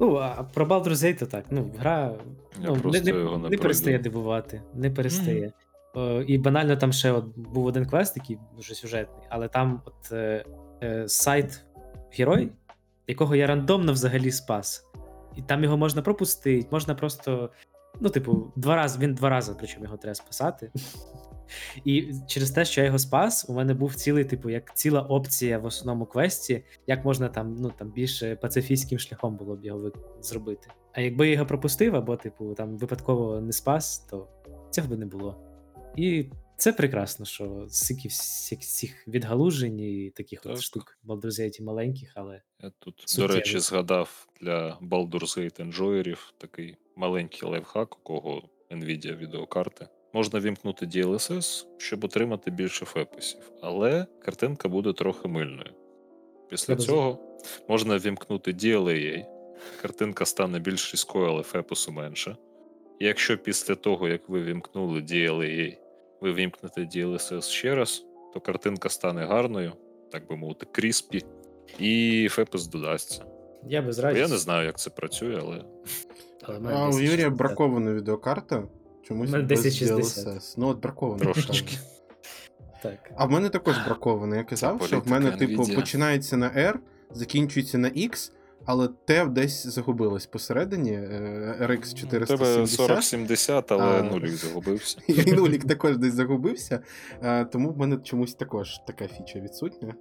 [0.00, 1.44] Ну, а про Baldur's Gate то так.
[1.50, 2.14] Ну, гра
[2.62, 4.62] Я ну, не, не, його не не перестає дивувати.
[4.74, 5.52] Не перестає.
[5.94, 10.12] О, і банально там ще от був один квест, який дуже сюжетний, але там от
[10.12, 10.44] е,
[10.82, 11.64] е, сайт
[12.18, 12.52] герой,
[13.06, 14.84] якого я рандомно взагалі спас.
[15.36, 17.50] І там його можна пропустити, можна просто.
[18.00, 20.72] Ну, типу, два рази, він два рази, причому його треба спасати.
[21.84, 25.58] І через те, що я його спас, у мене був цілий, типу, як ціла опція
[25.58, 30.68] в основному квесті, як можна там, ну там більше пацифістським шляхом було б його зробити.
[30.92, 34.28] А якби я його пропустив, або, типу, там випадково не спас, то
[34.70, 35.36] цього би не було.
[35.96, 40.52] І це прекрасно, що стільки всіх всіх відгалужень і таких Так.
[40.52, 43.28] от штук Gate маленьких, але Я тут, Суттєво.
[43.28, 49.88] до речі, згадав для Baldur's Gate enjoyerів такий маленький лайфхак, у кого Nvidia відеокарти.
[50.12, 55.70] Можна вімкнути DLSS, щоб отримати більше феписів, але картинка буде трохи мильною.
[56.50, 57.18] Після Треба цього
[57.68, 59.24] можна вімкнути DLAA,
[59.82, 62.36] картинка стане більш різкою, але фепусу менше.
[62.98, 65.76] І якщо після того, як ви вімкнули DLAA,
[66.20, 69.72] ви вімкнете DLSS ще раз, то картинка стане гарною,
[70.10, 71.22] так би мовити, кріспі,
[71.78, 73.24] і фепус додасться.
[73.68, 73.98] я без.
[73.98, 75.64] Я не знаю, як це працює, але
[76.48, 77.10] Але в мене А у 1060.
[77.12, 78.62] Юрія бракована відеокарта.
[79.02, 80.26] Чомусь У мене без 1060.
[80.26, 80.54] DLSS.
[80.56, 81.24] Ну, от бракована.
[81.24, 81.76] трошечки.
[82.82, 83.10] Так.
[83.16, 84.36] А в мене також браковано.
[84.36, 85.74] Я казав, Це що в мене, політика типу, Nvidia.
[85.74, 86.74] починається на R,
[87.12, 88.32] закінчується на X,
[88.64, 90.92] але Т десь загубилось посередині.
[90.92, 92.76] е, RX у тебе 470.
[92.76, 94.02] 4070, але А.
[94.02, 94.98] нулік загубився.
[95.06, 96.80] І нулік також десь загубився.
[97.22, 99.94] е, Тому в мене чомусь також така фіча відсутня.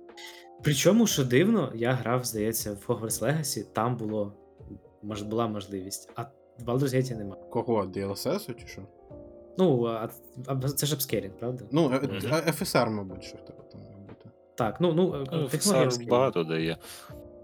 [0.63, 4.33] Причому, що дивно, я грав, здається, в Hogwarts Legacy, там було
[5.03, 6.25] мож, була можливість, а
[6.59, 7.35] в Baldur's Gate нема.
[7.35, 7.83] Кого?
[7.85, 8.81] DLSS чи що?
[9.57, 10.09] Ну, а,
[10.47, 11.65] а це ж апскерінг, правда?
[11.71, 12.11] Ну, е, Мгм.
[12.33, 14.29] е, FSR, мабуть, що в тебе там має бути.
[14.55, 16.09] Так, ну, ну, Ну, апскерінг.
[16.09, 16.77] багато дає.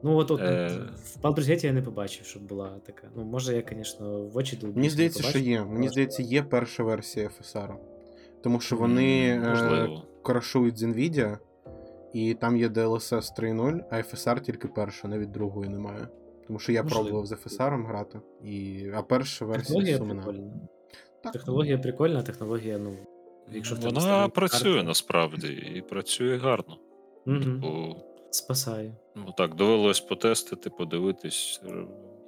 [0.03, 0.71] Ну, от, от Е.
[0.95, 3.07] в Baldur's Gate я не побачив, щоб була така.
[3.15, 5.63] Ну, може, я, звісно, в очі долбився, Мені не здається, що є.
[5.65, 7.75] Мені здається, є перша версія FSR.
[8.43, 9.89] Тому що вони е,
[10.23, 11.37] крашують з Nvidia,
[12.13, 16.07] і там є DLSS 3.0, а FSR тільки перша, навіть другої немає.
[16.47, 17.03] Тому що я Можливо.
[17.03, 18.85] пробував з FSR грати, і...
[18.95, 20.13] а перша версія Технологія сумна.
[20.15, 20.51] прикольна.
[21.23, 21.33] Так.
[21.33, 22.97] Технологія прикольна, технологія, ну.
[23.51, 26.77] Якщо Вона працює карта- насправді і працює гарно.
[27.25, 27.59] Мгм.
[27.59, 27.95] Бо
[28.31, 28.95] Спасає.
[29.15, 31.61] ну, так, довелось потестити, подивитись.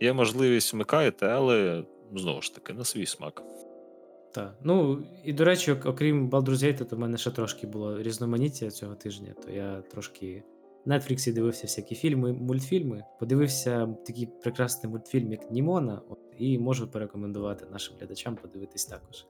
[0.01, 1.83] Є можливість вмикаєте, але
[2.15, 3.43] знову ж таки на свій смак.
[4.33, 4.55] Так.
[4.63, 8.95] Ну, і до речі, окрім Baldur's Gate, то в мене ще трошки було різноманіття цього
[8.95, 10.43] тижня, то я трошки
[10.87, 13.03] Netflix дивився всякі фільми, мультфільми.
[13.19, 16.01] Подивився такий прекрасний мультфільм, як Німона,
[16.37, 19.25] і можу порекомендувати нашим глядачам подивитись також.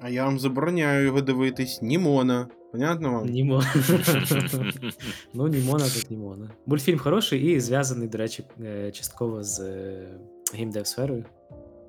[0.00, 1.82] А я вам забороняю його дивитись.
[1.82, 2.48] Німона.
[2.72, 3.26] Понятно вам?
[3.26, 3.62] Німо.
[5.34, 6.50] ну, Німона тут Німона.
[6.66, 10.08] Мультфільм хороший і зв'язаний, до речі, е, частково з е,
[10.54, 11.24] геймдев-сферою.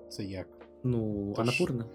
[0.10, 0.48] Це як?
[0.84, 1.86] Ну, Тож- Анапурна.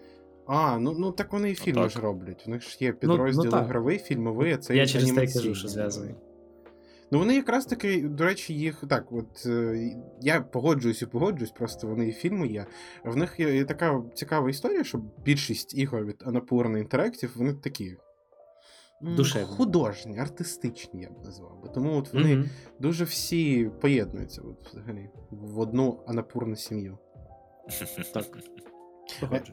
[0.46, 2.44] А, ну, ну так вони і фільми ж роблять.
[2.46, 5.54] У них ж є Ну, ну підрозділ ігровий, фільмовий, а це Я через те кажу,
[5.54, 6.10] що зв'язано.
[7.14, 11.86] Ну, вони якраз таки, до речі, їх так, от е, я погоджуюсь і погоджуюсь, просто
[11.86, 12.66] вони і фільми є.
[13.04, 17.96] В них є, є така цікава історія, що більшість ігор від Annapurna Interactive, вони такі.
[19.02, 19.48] Душевні.
[19.56, 21.68] Художні, артистичні, я б назвав би.
[21.68, 22.50] Тому от вони Мгм.
[22.80, 26.98] дуже всі поєднуються от, взагалі в одну Анапурну сім'ю.
[28.14, 28.24] Так.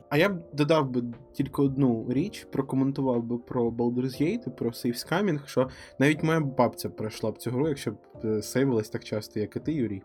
[0.09, 5.47] А, я б додав би тільки одну річ, прокоментував би про Baldur's Gate про Scamming,
[5.47, 5.69] що
[5.99, 9.59] навіть моя бабця пройшла б цю гру, якщо б е, сейвилась так часто, як і
[9.59, 10.01] ти, Юрій.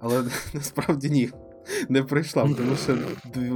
[0.00, 1.30] Але насправді ні.
[1.88, 2.98] Не пройшла, б, тому що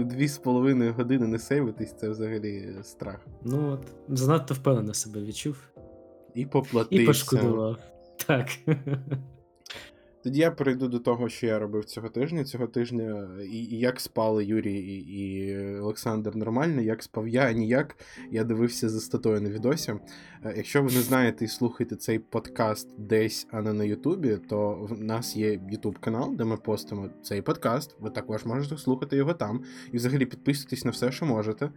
[0.04, 3.26] дві з половиною години не сейвитись це взагалі страх.
[3.42, 5.56] Ну от, занадто впевнено себе відчув
[6.34, 7.02] І поплатився.
[7.02, 7.76] і пошкодував.
[8.26, 8.48] Так.
[10.24, 12.44] Тоді я перейду до того, що я робив цього тижня.
[12.44, 17.96] Цього тижня і, і як спали Юрій і, і Олександр нормально, як спав я, ніяк.
[18.30, 19.94] Я дивився за статою на відосі.
[20.44, 24.88] Е, Якщо ви не знаєте і слухаєте цей подкаст десь, а не на Ютубі, то
[24.90, 27.96] в нас є Ютуб канал, де ми постимо цей подкаст.
[28.00, 29.62] Ви також можете слухати його там.
[29.92, 31.70] І взагалі підписуйтесь на все, що можете.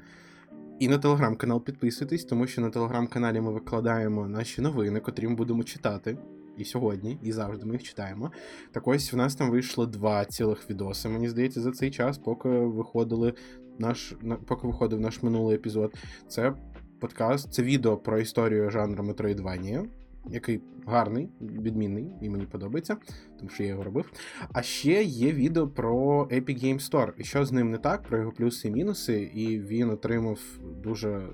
[0.79, 5.63] І на телеграм-канал підписуйтесь, тому що на телеграм-каналі ми викладаємо наші новини, котрі ми будемо
[5.63, 6.17] читати.
[6.57, 8.31] І сьогодні, і завжди ми їх читаємо.
[8.71, 11.09] Так ось в нас там вийшло два цілих відоси.
[11.09, 13.33] Мені здається, за цей час, поки виходили
[13.79, 15.95] наш на- поки виходив наш минулий епізод.
[16.27, 16.53] Це
[16.99, 19.85] подкаст, це відео про історію жанру Metroidvania,
[20.29, 22.97] який гарний, відмінний, і мені подобається,
[23.37, 24.11] тому що я його робив.
[24.53, 27.11] А ще є відео про Epic Game Store.
[27.17, 30.39] І що з ним не так, про його плюси і мінуси, і він отримав
[30.83, 31.27] дуже,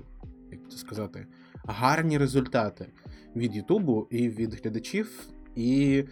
[0.52, 1.26] як це сказати,
[1.64, 2.86] гарні результати
[3.36, 5.28] від Ютубу і від глядачів.
[5.56, 6.04] І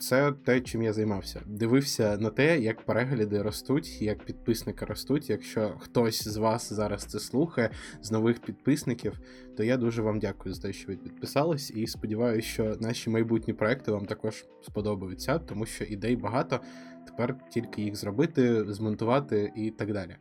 [0.00, 1.40] це те, чим я займався.
[1.46, 5.30] Дивився на те, як перегляди ростуть, як підписники ростуть.
[5.30, 7.70] Якщо хтось з вас зараз це слухає,
[8.02, 9.20] з нових підписників,
[9.56, 13.54] то я дуже вам дякую за те, що ви підписались, і сподіваюся, що наші майбутні
[13.54, 16.60] проекти вам також сподобаються, тому що ідей багато.
[17.06, 20.16] Тепер тільки їх зробити, змонтувати і так далі.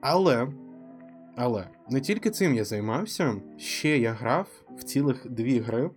[0.00, 0.48] Але.
[1.36, 5.90] Але не тільки цим я займався, ще я грав в цілих дві гри.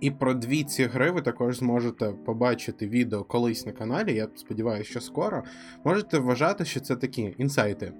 [0.00, 4.14] І про дві ці гри ви також зможете побачити відео колись на каналі.
[4.14, 5.44] Я сподіваюся, що скоро.
[5.84, 7.92] Можете вважати, що це такі інсайти.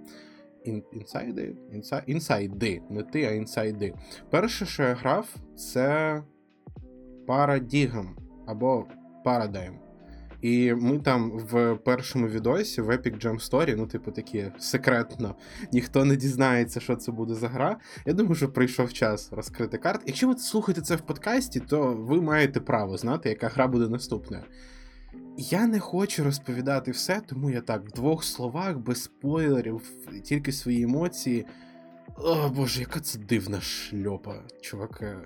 [0.64, 1.56] Ін, інсайди?
[1.72, 3.94] Інса, інсайди, не ти, а інсайди.
[4.30, 6.22] Перше, що я грав, це
[7.26, 8.06] Paradigm
[8.46, 8.86] або
[9.24, 9.85] Paradigm.
[10.42, 15.34] І ми там в першому відосі в Epic Jam Story, ну, типу, такі секретно,
[15.72, 17.76] ніхто не дізнається, що це буде за гра.
[18.06, 20.02] Я думаю, що прийшов час розкрити карт.
[20.06, 24.42] Якщо ви слухаєте це в подкасті, то ви маєте право знати, яка гра буде наступною.
[25.38, 29.82] Я не хочу розповідати все, тому я так в двох словах, без спойлерів,
[30.24, 31.46] тільки свої емоції.
[32.18, 35.16] О, Боже, яка це дивна шльопа, чувака.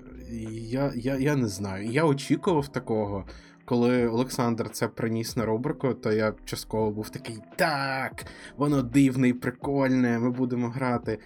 [0.50, 1.86] Я, я, я не знаю.
[1.86, 3.26] Я очікував такого.
[3.70, 9.32] Коли Олександр це приніс на рубрику, то я частково був такий: так, воно дивне і
[9.32, 11.18] прикольне, ми будемо грати.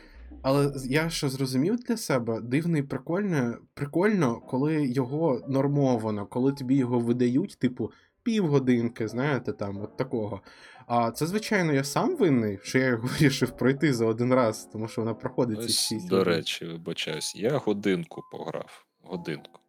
[0.43, 6.77] Але я що зрозумів для себе, дивне і прикольне, прикольно, коли його нормовано, коли тобі
[6.77, 10.41] його видають, типу, півгодинки, знаєте, там, от такого.
[10.87, 14.89] А це, звичайно, я сам винний, що я його вирішив пройти за один раз, тому
[14.89, 18.87] що вона проходить ці Ось, 6 до речі, вибачаюсь, я годинку пограв.
[19.03, 19.61] Годинку.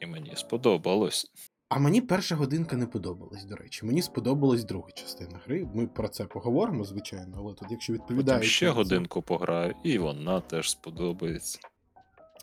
[0.00, 1.30] І мені сподобалось.
[1.74, 3.86] А мені перша годинка не подобалась, до речі.
[3.86, 5.68] Мені сподобалась друга частина гри.
[5.74, 8.38] Ми про це поговоримо, звичайно, але тут, якщо відповідає.
[8.38, 11.58] Потім ще годинку пограю, і вона теж сподобається.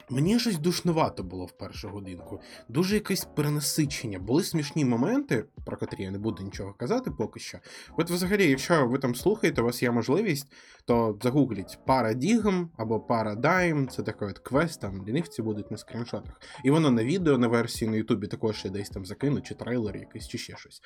[0.09, 2.41] Мені щось душнувато було в першу годинку.
[2.69, 4.19] Дуже якесь перенасичення.
[4.19, 7.57] Були смішні моменти, про котрі я не буду нічого казати поки що.
[7.97, 10.47] От взагалі, якщо ви там слухаєте, у вас є можливість,
[10.85, 16.41] то загугліть Paradigm або Paradigm, це такий от квест, там лінивці будуть на скріншотах.
[16.63, 19.97] І воно на відео, на версії на Ютубі також я десь там закину, чи трейлер
[19.97, 20.81] якийсь, чи ще щось.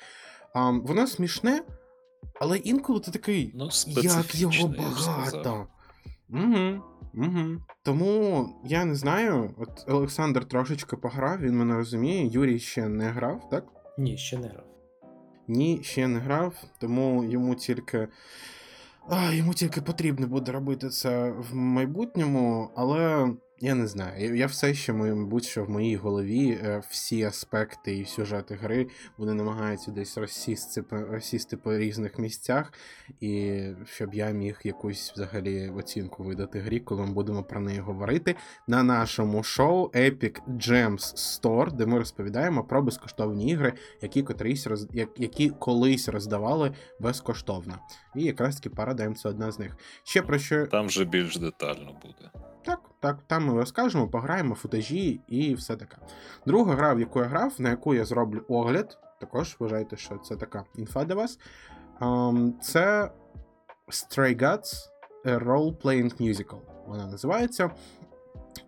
[0.54, 1.62] А, воно смішне,
[2.40, 3.52] але інколи ти такий.
[3.54, 5.66] Ну, Як його багато.
[6.34, 6.82] Угу,
[7.14, 7.60] угу.
[7.82, 9.54] Тому я не знаю.
[9.58, 12.26] От Олександр трошечки пограв, він мене розуміє.
[12.26, 13.64] Юрій ще не грав, так?
[13.98, 14.64] Ні, ще не грав.
[15.48, 18.08] Ні, ще не грав, тому йому тільки.
[19.08, 24.36] А, йому тільки потрібно буде робити це в майбутньому, але я не знаю.
[24.36, 28.86] Я, все ще, мабуть, що в моїй голові е, всі аспекти і сюжети гри
[29.18, 32.72] вони намагаються десь розсісти, розсісти по різних місцях,
[33.20, 38.34] і щоб я міг якусь взагалі оцінку видати грі, коли ми будемо про неї говорити
[38.68, 44.86] на нашому шоу Epic Gems Store, де ми розповідаємо про безкоштовні ігри, які котрись роз...
[44.92, 47.78] як- які колись роздавали безкоштовно.
[48.16, 49.76] І якраз таки Paradigm це одна з них.
[50.04, 52.30] Ще про що Там вже більш детально буде.
[53.04, 55.96] Так, там ми розкажемо, пограємо, футажі і все таке.
[56.46, 60.36] Друга гра, в яку я грав, на яку я зроблю огляд, також вважайте, що це
[60.36, 61.38] така інфа для вас.
[62.00, 63.10] ем, це
[63.88, 64.88] Stray Guts
[65.24, 66.58] A Role-Playing Musical.
[66.86, 67.70] Вона називається.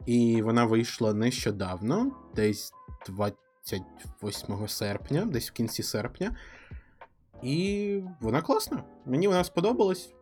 [0.07, 2.73] І вона вийшла нещодавно, десь
[3.07, 6.37] 28 серпня, десь в кінці серпня.
[7.43, 8.85] І вона класна.
[9.07, 10.16] Мені вона сподобалась.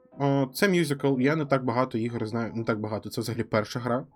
[0.55, 1.21] Це мюзикл.
[1.21, 2.53] Я не так багато ігор знаю.
[2.55, 3.11] Не так багато.
[3.11, 4.07] Це взагалі перша гра,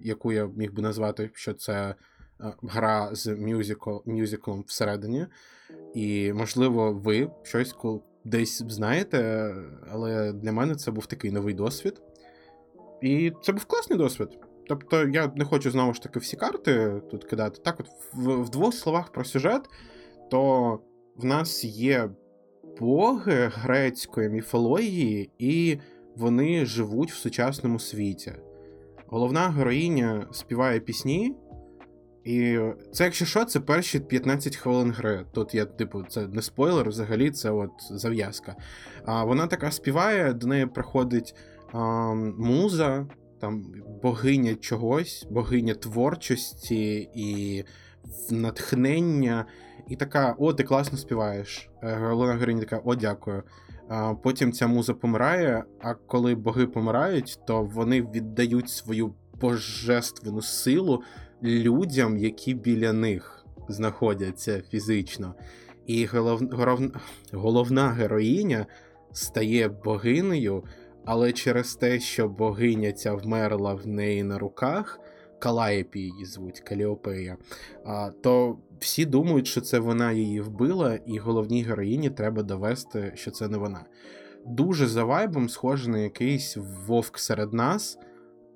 [0.00, 1.94] яку я міг би назвати, що це
[2.40, 5.26] е, гра з мюзикл, мюзиклом всередині.
[5.94, 7.74] І, можливо, ви щось
[8.24, 9.54] десь знаєте,
[9.90, 12.02] але для мене це був такий новий досвід.
[13.02, 14.28] І це був класний досвід.
[14.68, 17.60] Тобто, я не хочу знову ж таки всі карти тут кидати.
[17.64, 19.62] Так, от в, в двох словах про сюжет,
[20.30, 20.80] то
[21.16, 22.10] в нас є
[22.80, 25.78] боги грецької міфології, і
[26.16, 28.32] вони живуть в сучасному світі.
[29.06, 31.34] Головна героїня співає пісні,
[32.24, 32.58] і
[32.92, 35.26] це, якщо що, це перші 15 хвилин гри.
[35.32, 38.56] Тут я, типу, це не спойлер, взагалі, це от зав'язка.
[39.04, 41.34] А вона така співає, до неї приходить
[41.72, 41.78] а,
[42.38, 43.06] муза,
[43.40, 43.66] там
[44.02, 47.64] богиня чогось, богиня творчості і
[48.30, 49.46] натхнення.
[49.88, 51.70] І така: о, ти класно співаєш.
[51.82, 53.42] Е, Головна героїня така, о, дякую.
[54.22, 61.02] Потім ця муза помирає, а коли боги помирають, то вони віддають свою божественну силу
[61.42, 65.34] людям, які біля них знаходяться фізично.
[65.86, 66.42] І голов...
[66.42, 66.94] горов-
[67.32, 68.66] головна героїня
[69.12, 70.64] стає богинею,
[71.04, 75.00] але через те, що богиня ця вмерла в неї на руках,
[75.38, 77.36] Калаєпі її звуть, Каліопея,
[78.22, 83.48] то всі думають, що це вона її вбила, і головній героїні треба довести, що це
[83.48, 83.84] не вона.
[84.46, 87.98] Дуже за вайбом схоже на якийсь вовк серед нас,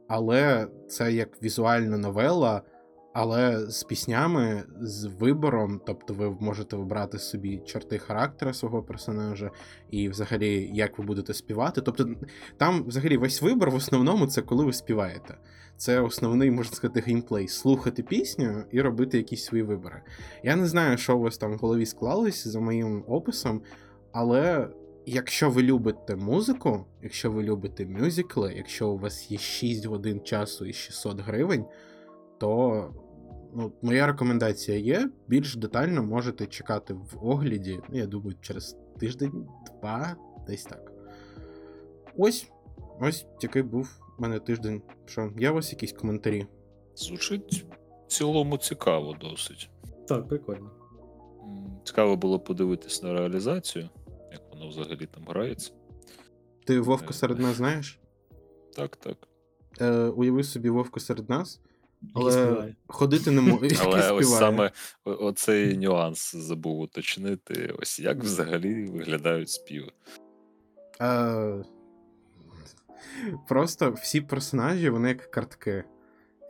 [0.09, 2.63] але це як візуальна новела,
[3.13, 9.51] але з піснями, з вибором, тобто ви можете вибрати собі черти характера свого персонажа
[9.91, 11.81] і взагалі як ви будете співати.
[11.81, 12.09] Тобто
[12.57, 15.39] там взагалі весь вибор в основному це коли ви співаєте.
[15.77, 20.03] Це основний, можна сказати, геймплей слухати пісню і робити якісь свої вибори.
[20.45, 23.63] Я не знаю, що у вас там в голові склалось за моїм описом,
[24.13, 24.69] але
[25.07, 30.67] якщо ви любите музику, якщо ви любите мюзикли, якщо у вас є 6 годин часу
[30.67, 31.65] і 600 гривень,
[32.41, 32.95] то
[33.55, 35.11] ну, моя рекомендація є.
[35.29, 37.81] Більш детально можете чекати в огляді.
[37.89, 40.93] ну, Я думаю, через тиждень-два, десь так.
[42.17, 42.51] Ось,
[43.01, 44.83] ось який був у мене тиждень.
[45.07, 46.47] Що, є у вас якісь коментарі?
[46.97, 47.67] Звучить
[48.07, 49.71] в цілому цікаво досить.
[50.09, 50.71] Так, прикольно.
[51.85, 53.89] Цікаво було подивитись на реалізацію,
[54.33, 55.73] як воно взагалі там грається.
[56.67, 58.01] Ти Вовку серед нас знаєш?
[58.77, 59.17] Так, так.
[59.81, 61.61] Е, уяви собі Вовку серед нас,
[62.15, 63.77] але ходити не може.
[63.85, 64.71] Але ось саме
[65.05, 67.75] оцей нюанс забув уточнити.
[67.79, 69.93] Ось як взагалі виглядають співи.
[71.03, 71.65] Е,
[73.49, 75.85] Просто всі персонажі, вони як картки.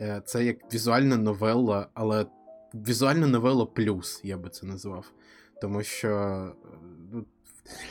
[0.01, 2.27] Е, Це як візуальна новела, але
[2.75, 5.13] візуальна новела плюс, я би це назвав.
[5.61, 6.09] Тому що.
[6.09, 6.53] е,
[7.13, 7.25] ну,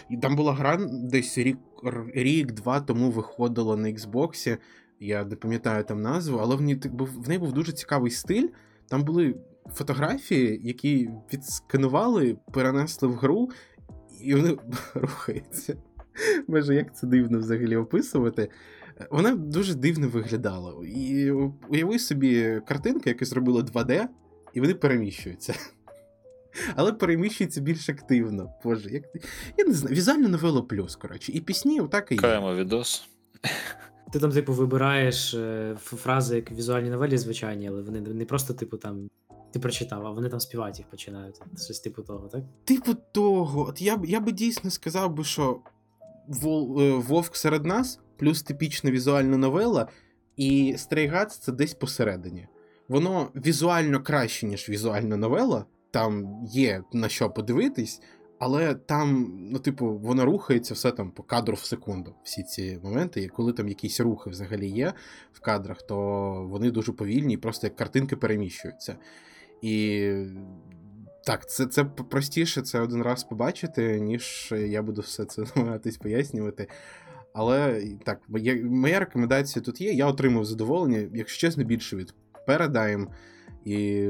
[0.10, 1.58] і Там була гра десь рік,
[2.14, 4.58] рік-два тому виходила на Xbox.
[5.00, 8.48] Я не пам'ятаю там назву, але в ній був- в неї був дуже цікавий стиль.
[8.88, 9.36] Там були
[9.74, 13.50] фотографії, які відсканували, перенесли в гру,
[14.22, 14.58] і вони
[14.94, 15.76] рухаються.
[16.48, 18.50] Боже, як це дивно взагалі описувати.
[19.12, 20.86] Вона дуже дивно виглядала.
[20.88, 21.32] І
[21.70, 24.08] уяви собі картинки, які зробили 2D,
[24.54, 25.54] і вони переміщуються.
[26.76, 28.54] Але переміщуються більш активно.
[28.64, 29.04] Боже, як
[29.58, 31.32] я не знаю, візуальна новела плюс, коротше.
[31.32, 32.18] І пісні отак і є.
[32.18, 33.10] Чекаємо відос.
[34.14, 38.54] Ти там, типу, вибираєш е, фрази як в візуальній новелі звичайні, але вони не просто,
[38.54, 39.10] типу, там.
[39.52, 41.42] Ти прочитав, а вони там співати їх починають.
[41.66, 42.44] Щось типу того, так?
[42.64, 45.60] Типу того, от я, б- я би дійсно сказав би, що
[46.28, 49.88] Вол, е, Вовк серед нас, плюс типічна візуальна новела,
[50.38, 52.48] і Cats це десь посередині.
[52.88, 55.66] Воно візуально краще, ніж візуальна новела.
[55.92, 58.02] Там є на що подивитись,
[58.40, 62.16] але там, ну, типу, воно рухається все там по кадру в секунду.
[62.24, 63.22] Всі ці моменти.
[63.22, 64.94] І коли там якісь рухи взагалі є
[65.34, 65.98] в кадрах, то
[66.50, 68.96] вони дуже повільні і просто як картинки переміщуються.
[69.62, 70.12] І
[71.26, 76.68] так, це, це простіше це один раз побачити, ніж я буду все це намагатись пояснювати.
[77.34, 78.22] Але так,
[78.64, 79.92] моя, рекомендація тут є.
[79.92, 82.14] Я отримав задоволення, якщо чесно, більше від
[82.48, 83.08] Paradigm,
[83.66, 84.02] і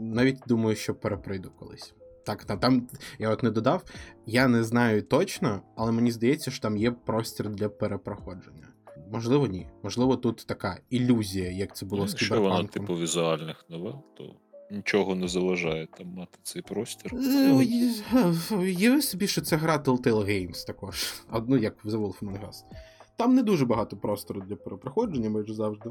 [0.00, 1.94] навіть думаю, що перепройду колись.
[2.24, 3.84] Так, там, там я от не додав.
[4.26, 8.68] Я не знаю точно, але мені здається, що там є простір для перепроходження.
[9.12, 9.68] Можливо, ні.
[9.82, 14.36] Можливо, тут така ілюзія, як це було Ну, з Якщо вона, типу, візуальних новел, то
[14.70, 17.12] нічого не заважає там мати цей простір.
[17.14, 21.22] Е, Є собі, що це гра Telltale Games також.
[21.46, 22.64] Ну, як в The Wolf Among Us.
[23.16, 25.90] Там не дуже багато простору для перепроходження, майже завжди.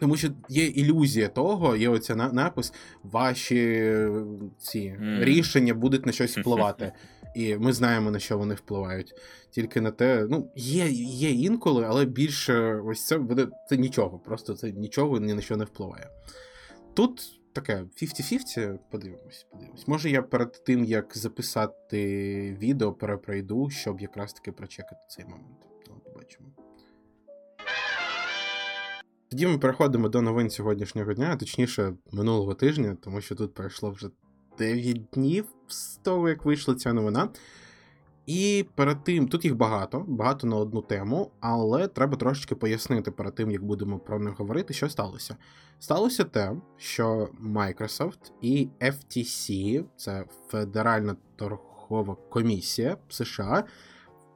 [0.00, 3.94] Тому що є ілюзія того, є оця на- напис, ваші
[4.58, 5.24] ці Мгм.
[5.24, 6.92] рішення будуть на щось впливати.
[7.36, 9.14] І ми знаємо, на що вони впливають.
[9.50, 14.18] Тільки на те, ну, є, є інколи, але більше ось це буде це нічого.
[14.18, 16.08] Просто це нічого ні на що не впливає.
[16.94, 19.88] Тут таке 50-50, подивимось, подивимось.
[19.88, 25.56] Може, я перед тим, як записати відео, перепройду, щоб якраз таки прочекати цей момент.
[25.88, 26.46] Ну, побачимо.
[29.34, 33.90] Тоді ми переходимо до новин сьогоднішнього дня, а точніше, минулого тижня, тому що тут пройшло
[33.90, 34.08] вже
[34.58, 37.28] 9 днів з того, як вийшла ця новина.
[38.26, 43.34] І перед тим, тут їх багато, багато на одну тему, але треба трошечки пояснити перед
[43.34, 45.36] тим, як будемо про них говорити, що сталося.
[45.78, 53.64] Сталося те, що Microsoft і FTC, це Федеральна торгова комісія США,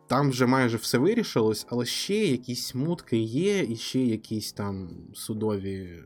[0.08, 6.02] там вже майже все вирішилось, але ще якісь смутки є, і ще якісь там судові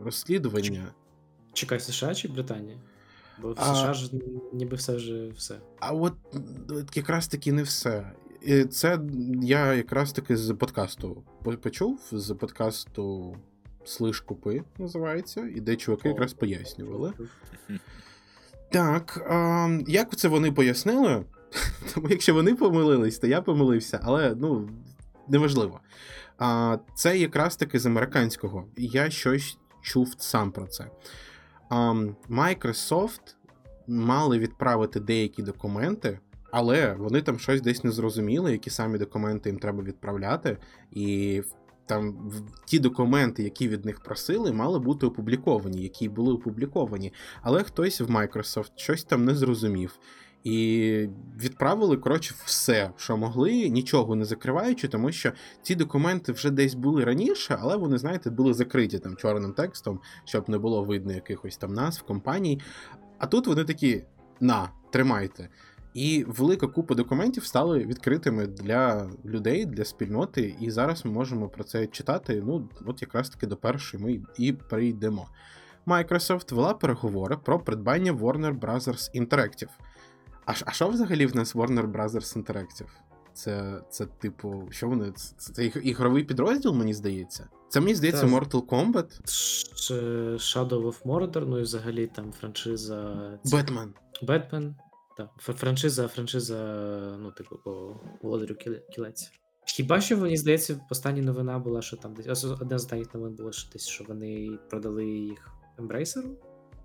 [0.00, 0.94] розслідування.
[1.52, 2.78] Чекай, США чи Британія?
[3.42, 4.10] Бо в А- США ж
[4.52, 5.58] ніби все вже все.
[5.80, 6.14] А от
[6.68, 8.12] от якраз таки не все.
[8.42, 9.00] І Це
[9.42, 11.22] я якраз таки з подкасту
[11.62, 13.36] почув, з подкасту
[13.84, 17.12] Слиш купи називається, і де чуваки якраз пояснювали.
[18.72, 21.24] Так, а, як це вони пояснили?
[21.94, 24.68] Тому якщо вони помилились, то я помилився, але ну,
[25.28, 25.80] неважливо.
[26.38, 28.64] А, це якраз таки з американського.
[28.76, 30.90] Я щось чув сам про це.
[31.70, 33.36] Um, Microsoft
[33.86, 36.18] мали відправити деякі документи,
[36.50, 40.58] але вони там щось десь не зрозуміли, які самі документи їм треба відправляти,
[40.90, 41.42] і
[41.86, 42.32] там
[42.64, 47.12] ті документи, які від них просили, мали бути опубліковані, які були опубліковані.
[47.42, 49.98] Але хтось в Microsoft щось там не зрозумів.
[50.44, 51.08] І
[51.40, 55.32] відправили, коротше, все, що могли, нічого не закриваючи, тому що
[55.62, 60.48] ці документи вже десь були раніше, але вони, знаєте, були закриті там чорним текстом, щоб
[60.48, 62.60] не було видно якихось там назв, компаній.
[63.18, 64.04] А тут вони такі:
[64.40, 65.48] на, тримайте.
[65.94, 71.64] І велика купа документів стали відкритими для людей, для спільноти, і зараз ми можемо про
[71.64, 72.42] це читати.
[72.46, 75.28] Ну, от якраз таки до першої ми і прийдемо.
[75.86, 79.10] Microsoft вела переговори про придбання Warner Bros.
[79.14, 79.70] Interactive.
[80.50, 82.36] А, а що взагалі в нас Warner Bros.
[82.42, 82.88] Interactive?
[83.34, 85.12] Це, це типу, що вони?
[85.12, 87.48] Це, це ігровий підрозділ, мені здається.
[87.68, 88.30] Це мені здається Так.
[88.30, 89.94] Mortal Kombat, Ш-
[90.34, 93.16] Shadow of Mordor, ну і взагалі там франшиза.
[94.22, 94.76] Бетмен.
[95.16, 96.56] Так, франшиза, франшиза,
[97.20, 98.54] ну, типу, по Володарю
[98.94, 99.30] Кілець.
[99.66, 102.44] Хіба що мені здається, остання новина була, що там десь.
[102.44, 105.48] Одна з останніх новин було, що десь, що вони продали їх
[105.78, 106.28] Ембрейсеру,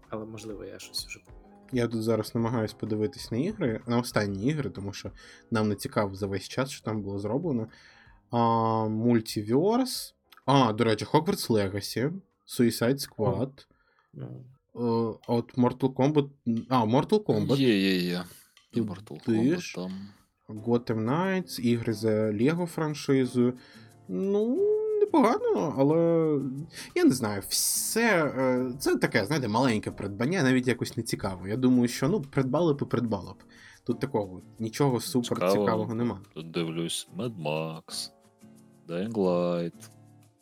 [0.09, 1.44] але можливо я щось вже помню.
[1.75, 5.11] Я тут зараз намагаюсь подивитись на ігри, на останні ігри, тому що
[5.51, 7.67] нам не цікаво за весь час, що там було зроблено.
[8.31, 8.37] А,
[8.89, 10.13] Multiverse.
[10.45, 12.11] А, до речі, Hogwarts Legacy,
[12.47, 13.65] Suicide Squad.
[14.13, 14.45] Ну,
[14.75, 16.29] Е, От Mortal Kombat.
[16.69, 17.55] А, Mortal Kombat.
[17.55, 18.23] Є, є, є.
[18.71, 19.91] І Mortal Kombat там.
[20.49, 23.53] Gotham Knights, ігри за Lego франшизою.
[24.07, 24.57] Ну,
[25.05, 26.39] непогано, але
[26.95, 31.47] я не знаю, все е, це таке, знаєте, маленьке придбання, навіть якось не цікаво.
[31.47, 33.43] Я думаю, що ну, придбали б і придбали б.
[33.83, 35.51] Тут такого нічого супер Цікаво.
[35.51, 36.19] цікавого нема.
[36.33, 38.11] Тут дивлюсь Mad Max,
[38.87, 39.89] Dying Light.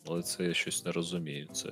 [0.06, 1.48] Але це я щось не розумію.
[1.52, 1.68] Це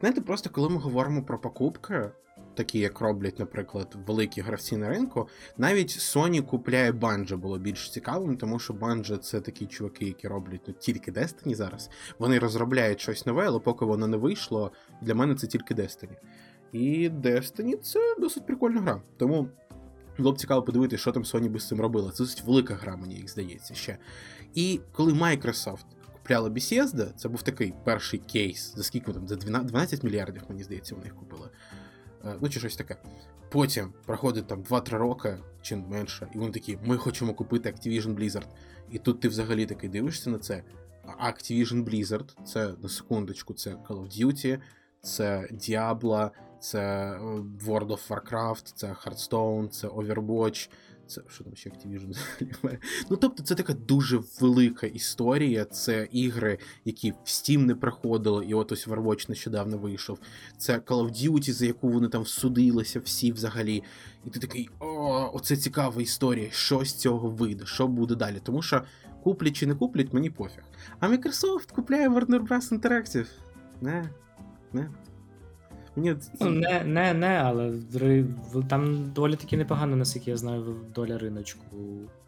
[0.00, 2.10] Знаєте, просто коли ми говоримо про покупки,
[2.54, 8.36] такі як роблять, наприклад, великі гравці на ринку, навіть Sony купляє Bungie було більш цікавим,
[8.36, 11.90] тому що Bungie— це такі чуваки, які роблять ну, тільки Destiny зараз.
[12.18, 14.72] Вони розробляють щось нове, але поки воно не вийшло,
[15.02, 16.16] для мене це тільки Destiny.
[16.72, 19.02] І Destiny це досить прикольна гра.
[19.16, 19.48] Тому
[20.18, 22.10] було б цікаво подивитися, що там Sony би з цим робила.
[22.10, 23.98] Це досить велика гра, мені як здається ще.
[24.54, 28.74] І коли Microsoft купляла Bethesda, це був такий перший кейс.
[28.76, 29.28] За скільки там?
[29.28, 31.48] За 12 12 мільярдів, мені здається, вони їх купили.
[32.24, 32.96] Е, Ну, чи щось таке.
[33.50, 38.46] Потім проходить там 2-3 роки, чи менше, і вони такі: ми хочемо купити Activision Blizzard.
[38.90, 40.62] І тут ти взагалі такий дивишся на це.
[41.06, 44.60] А Activision Blizzard це на секундочку, це Call of Duty,
[45.02, 47.18] це Diablo, це е,
[47.66, 50.70] World of Warcraft, це Hearthstone, це Overwatch.
[51.06, 52.18] Це що там ще Activision?
[53.10, 55.64] Ну тобто, це така дуже велика історія.
[55.64, 60.18] Це ігри, які в Steam не проходили, і от ось Overwatch нещодавно вийшов.
[60.58, 63.82] Це Call of Duty, за яку вони там судилися всі взагалі.
[64.24, 66.50] І ти такий, о, оце цікава історія.
[66.50, 68.40] Що з цього вийде, що буде далі?
[68.42, 68.82] Тому що
[69.22, 70.62] куплять чи не куплять, мені пофіг.
[71.00, 72.80] А Microsoft купляє Warner Bros.
[72.80, 73.26] Interactive.
[73.80, 74.10] Не,
[74.72, 74.90] не.
[75.96, 77.74] Мені Ну, не, не, не, але
[78.68, 81.60] там доволі таки непогано, наскільки я знаю, доля риночку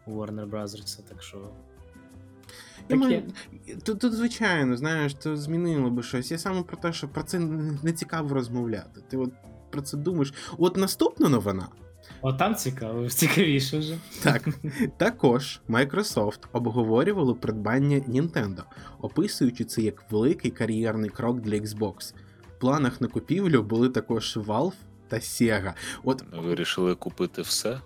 [0.05, 0.99] у Warner Bros.
[1.09, 1.37] Так що.
[2.89, 3.23] Я маю...
[3.83, 6.31] Тут, тут, звичайно, знаєш, то змінило би щось.
[6.31, 9.01] Я саме про те, що про це не не цікаво розмовляти.
[9.07, 9.31] Ти от
[9.69, 10.33] про це думаєш.
[10.57, 11.67] От наступна новина.
[12.21, 13.97] О, там цікаво, цікавіше вже.
[14.23, 14.49] Так,
[14.97, 18.63] також Microsoft обговорювало придбання Nintendo,
[19.01, 22.13] описуючи це як великий кар'єрний крок для Xbox.
[22.57, 24.73] В планах на купівлю були також Valve
[25.07, 25.73] та Sega.
[26.03, 27.81] От вирішили купити все.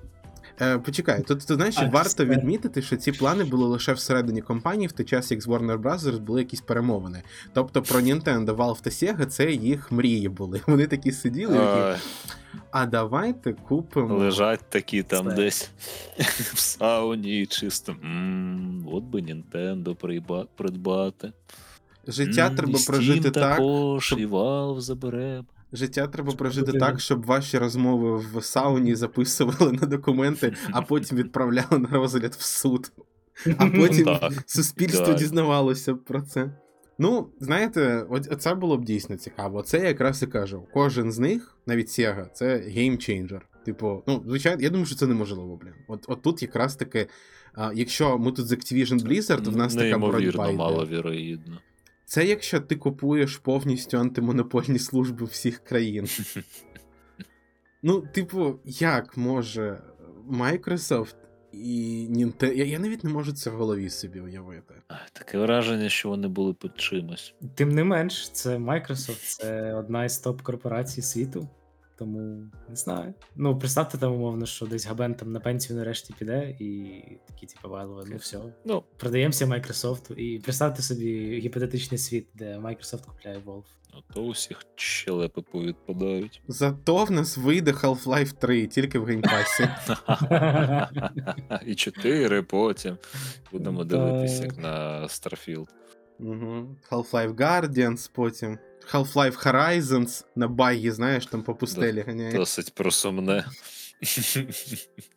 [0.62, 4.42] Е, почекай, тут ти знаєш, А, варто це- відмітити, що ці плани були лише всередині
[4.42, 6.20] компанії, в той час як з Warner Bros.
[6.20, 7.24] були якісь перемовини.
[7.54, 10.62] Тобто про Nintendo, Valve та Sega це їх мрії були.
[10.68, 11.98] Вони такі сиділи, і такі, А,
[12.72, 14.16] а давайте купимо.
[14.18, 15.70] лежать такі там Це- десь
[16.54, 17.92] в сауні, чисто.
[18.04, 19.96] м от би Nintendo
[20.56, 21.32] придбати.
[22.12, 23.58] Життя треба прожити так.
[23.58, 25.46] також, щоб- і Valve заберемо.
[25.74, 31.80] Життя треба прожити так, щоб ваші розмови в сауні записували на документи, а потім відправляли
[31.80, 32.92] на розгляд в суд.
[33.58, 34.08] А потім
[34.46, 36.52] суспільство дізнавалося про це.
[37.02, 38.06] Ну, знаєте,
[38.40, 39.62] це було б дійсно цікаво.
[39.62, 40.64] Це я якраз і кажу.
[40.74, 43.46] Кожен з них, навіть Sega, це геймчейнджер.
[43.66, 45.74] Типу, ну, звичайно, я думаю, що це неможливо, блін.
[45.88, 47.08] От, от тут якраз таки,
[47.54, 51.52] а, якщо ми тут з Activision Blizzard, в нас така боротьба Неймовірно, йде.
[52.10, 56.08] Це якщо ти купуєш повністю антимонопольні служби всіх країн.
[57.84, 59.82] Ну, типу, як може
[60.32, 61.16] Microsoft
[61.52, 62.56] і Нінте.
[62.56, 64.74] Я, я навіть не можу це в голові собі уявити.
[65.14, 67.34] Таке враження, що вони були під чимось.
[67.56, 71.48] Тим не менш, це Microsoft, це одна із топ-корпорацій світу.
[72.00, 72.20] Тому
[72.70, 73.14] не знаю.
[73.36, 77.68] Ну, представте там, умовно, що десь Габен там на пенсію нарешті піде, і такі, типу,
[77.68, 80.14] Valve, ну все, Ну, продаємося Microsoft.
[80.14, 83.64] І представте собі гіпотетичний світ, де Microsoft купляє Valve.
[83.94, 86.42] а то усіх щелепи повідпадають.
[86.48, 89.70] Зато в нас вийде Half-Life 3 тільки в геймпасі.
[91.66, 92.98] І 4 потім.
[93.52, 95.68] Будемо дивитися, як на Starfield.
[96.20, 96.76] Угу.
[96.92, 98.58] Half-Life Guardians потім.
[98.94, 102.34] Half-Life Horizons на багі, знаєш, там по пустелі ганяє.
[102.34, 103.46] Досить просумне.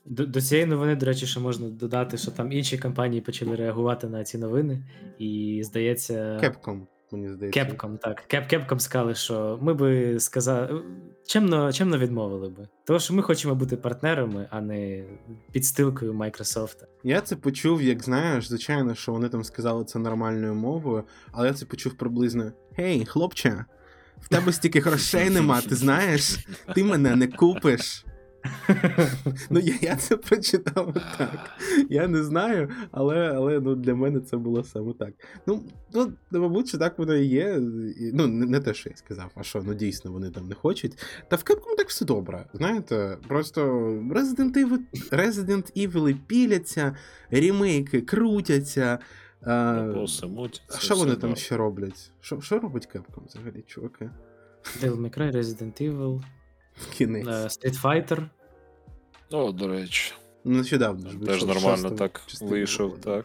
[0.04, 4.08] До, до цієї новини, до речі, ще можна додати, що там інші компанії почали реагувати
[4.08, 4.84] на ці новини,
[5.18, 6.80] і здається, Capcom,
[7.12, 7.60] мені здається.
[7.60, 8.24] Capcom, так.
[8.34, 10.82] Cap, Capcom сказали, що ми би сказали.
[11.26, 12.68] Чемно, чемно відмовили би.
[12.84, 15.04] Тому що ми хочемо бути партнерами, а не
[15.52, 16.76] підстилкою Microsoft.
[17.04, 21.54] Я це почув, як знаєш, звичайно, що вони там сказали це нормальною мовою, але я
[21.54, 23.64] це почув приблизно: Гей, хлопче,
[24.20, 28.04] в тебе стільки грошей нема, ти знаєш, ти мене не купиш.
[29.50, 31.50] Ну, я, я це прочитав так.
[31.90, 35.12] Я не знаю, але, але ну, для мене це було саме так.
[35.46, 35.62] Ну,
[35.94, 37.58] ну мабуть, що так воно і є.
[38.14, 40.98] Ну, не, не те, що я сказав, а що ну дійсно вони там не хочуть.
[41.28, 42.46] Та в Capcom так все добре.
[42.54, 43.62] Знаєте, просто
[44.10, 44.78] Resident Evil,
[45.10, 46.96] Resident Evil піляться,
[47.30, 48.98] ремейки крутяться.
[49.44, 50.04] А,
[50.68, 52.10] а що вони там ще роблять?
[52.20, 54.10] Що, що робить Capcom взагалі, чуваки?
[54.80, 56.22] Devil May Cry, Resident Evil,
[56.92, 57.26] Кінець.
[57.26, 58.28] е, Street Fighter.
[59.30, 60.12] О, до речі,
[60.44, 63.24] Ну, Нещодавно ж теж нормально так вийшов, так.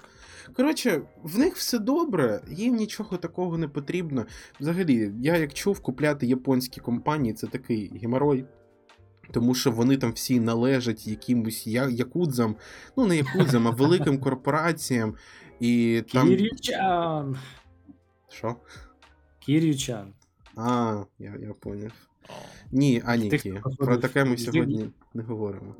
[0.54, 4.26] Коротше, в них все добре, їм нічого такого не потрібно.
[4.60, 8.46] Взагалі, я як чув, купляти японські компанії це такий геморой.
[9.32, 12.56] Тому що вони там всі належать якимось я- якудзам,
[12.98, 15.16] ну не якудзам, а великим корпораціям.
[15.60, 16.28] І там.
[16.28, 17.38] Кірючан!
[18.30, 18.56] Що?
[19.40, 20.14] Кірючан.
[20.56, 21.92] А, я, я поняв.
[22.72, 23.62] Ні, Тих, Аніки.
[23.62, 25.76] хто Про таке ми сьогодні не говоримо.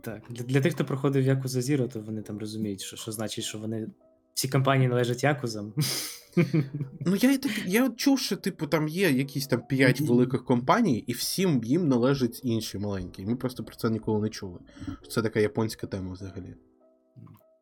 [0.00, 3.44] Так, для, для тих, хто проходив Якуза Зіро, то вони там розуміють, що, що значить,
[3.44, 3.88] що вони.
[4.34, 5.72] Всі компанії належать Якузам.
[7.00, 11.64] Ну, я я чув, що типу там є якісь там п'ять великих компаній, і всім
[11.64, 13.26] їм належать інші маленькі.
[13.26, 14.58] Ми просто про це ніколи не чули.
[15.08, 16.54] Це така японська тема взагалі.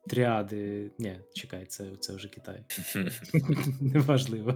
[0.06, 0.90] Тріади.
[0.98, 2.64] Ні, чекай, це, це вже Китай.
[3.80, 4.54] Неважливо.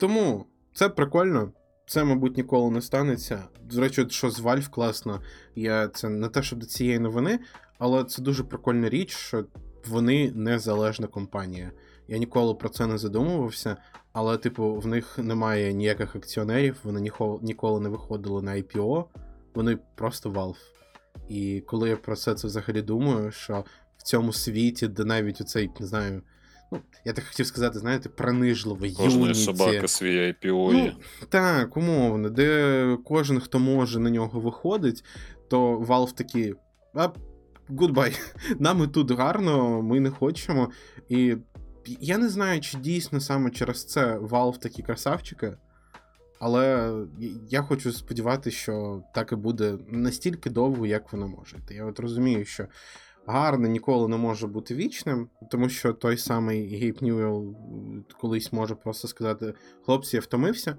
[0.00, 1.52] Тому це прикольно.
[1.88, 3.44] Це, мабуть, ніколи не станеться.
[3.62, 5.20] До речі, що з Valve класно.
[5.54, 7.38] Я це не те, що до цієї новини,
[7.78, 9.44] але це дуже прикольна річ, що
[9.86, 11.72] вони незалежна компанія.
[12.08, 13.76] Я ніколи про це не задумувався,
[14.12, 17.10] але, типу, в них немає ніяких акціонерів, вони
[17.42, 19.04] ніколи не виходили на IPO,
[19.54, 20.56] вони просто Valve.
[21.28, 23.64] І коли я про це, це взагалі думаю, що
[23.96, 26.22] в цьому світі, де навіть оцей, не знаю,
[26.72, 30.94] ну, я так хотів сказати, знаєте, принижливо, Кожної Unity, собаки свій IPO є.
[30.96, 35.04] Ну, так, умовно, де кожен, хто може на нього виходить,
[35.50, 36.54] то Valve такі.
[36.94, 37.08] А,
[37.70, 38.34] goodbye.
[38.58, 40.70] Нам і тут гарно, ми не хочемо.
[41.08, 41.36] І
[42.00, 45.56] я не знаю, чи дійсно саме через це Valve такі красавчики.
[46.40, 46.92] Але
[47.48, 51.56] я хочу сподіватися, що так і буде настільки довго, як воно може.
[51.70, 52.66] Я от розумію, що
[53.28, 57.54] гарне ніколи не може бути вічним, тому що той самий Гейб Ньюел
[58.20, 59.54] колись може просто сказати:
[59.84, 60.76] хлопці, я втомився,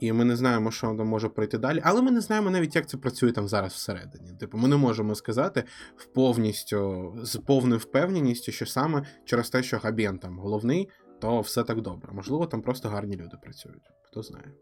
[0.00, 1.80] і ми не знаємо, що там може пройти далі.
[1.84, 4.32] Але ми не знаємо навіть, як це працює там зараз всередині.
[4.40, 5.64] Типу, ми не можемо сказати
[5.96, 10.88] в повністю з повною впевненістю, що саме через те, що Габєн там головний,
[11.20, 12.12] то все так добре.
[12.12, 13.90] Можливо, там просто гарні люди працюють.
[14.02, 14.52] Хто знає.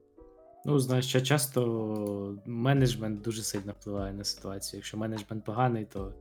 [0.65, 4.79] Ну, знаєш, що часто менеджмент дуже сильно впливає на ситуацію.
[4.79, 6.15] Якщо менеджмент поганий, то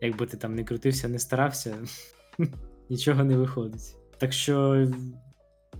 [0.00, 1.76] якби ти там не крутився, не старався,
[2.90, 3.96] нічого не виходить.
[4.18, 4.86] Так що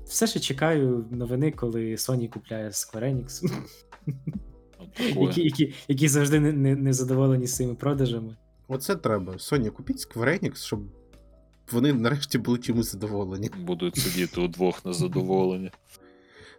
[0.06, 3.60] все ще чекаю новини, коли Sony купляє Square Enix,
[5.20, 8.36] які, які, які завжди не, не, не задоволені своїми продажами.
[8.68, 9.38] Оце треба.
[9.38, 10.80] Соня, купіть Square Enix, щоб
[11.72, 13.50] вони нарешті були чимось задоволені.
[13.58, 15.70] Будуть сидіти удвох на задоволення.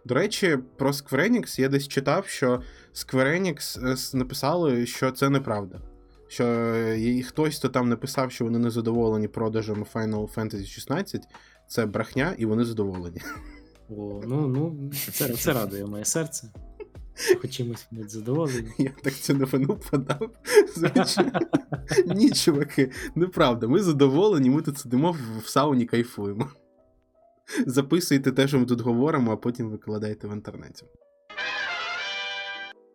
[0.04, 2.62] До речі, про Square Enix я десь читав, що
[2.94, 5.80] Square Enix е, написали, що це неправда.
[6.28, 11.22] Що е, і хтось, хто там написав, що вони не задоволені продажами Final Fantasy 16,
[11.68, 13.20] це брехня, і вони задоволені.
[13.90, 16.48] О, ну, ну, це, це радує моє серце.
[17.42, 18.68] Хоч чимось будуть задоволені.
[18.78, 20.30] Я так цю новину подав.
[20.76, 21.40] Звичайно.
[22.06, 23.68] Ні, чуваки, неправда.
[23.68, 26.48] Ми задоволені, ми тут сидимо в- в сауні кайфуємо.
[27.66, 30.84] Записуйте те, що ми тут говоримо, а потім викладайте в інтернеті.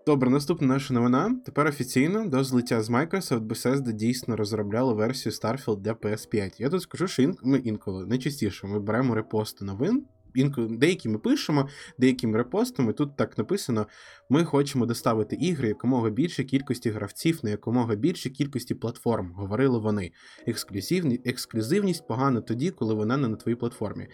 [0.06, 1.36] Добре, наступна наша новина.
[1.46, 6.62] Тепер офіційно до злиття з Microsoft Bethesda дійсно розробляла версію Starfield для PS5.
[6.62, 7.36] Я тут скажу, що ін...
[7.44, 10.06] ми інколи найчастіше ми беремо репости новин.
[10.36, 12.94] Інколи деякі ми пишемо, деякі ми репостимо.
[12.94, 13.88] Тут так написано:
[14.30, 19.32] ми хочемо доставити ігри якомога більше кількості гравців на якомога більше кількості платформ.
[19.36, 20.12] Говорили вони.
[20.48, 21.22] Ексклюзивні...
[21.26, 24.08] Ексклюзивність погана тоді, коли вона не на твоїй платформі.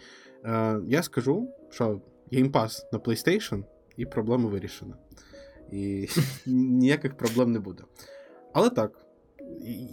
[0.44, 3.64] Е, я скажу, що Game Pass на PlayStation
[3.96, 4.94] і проблема вирішена.
[5.72, 6.08] І
[6.46, 7.82] ніяких проблем не буде.
[8.52, 9.06] Але так,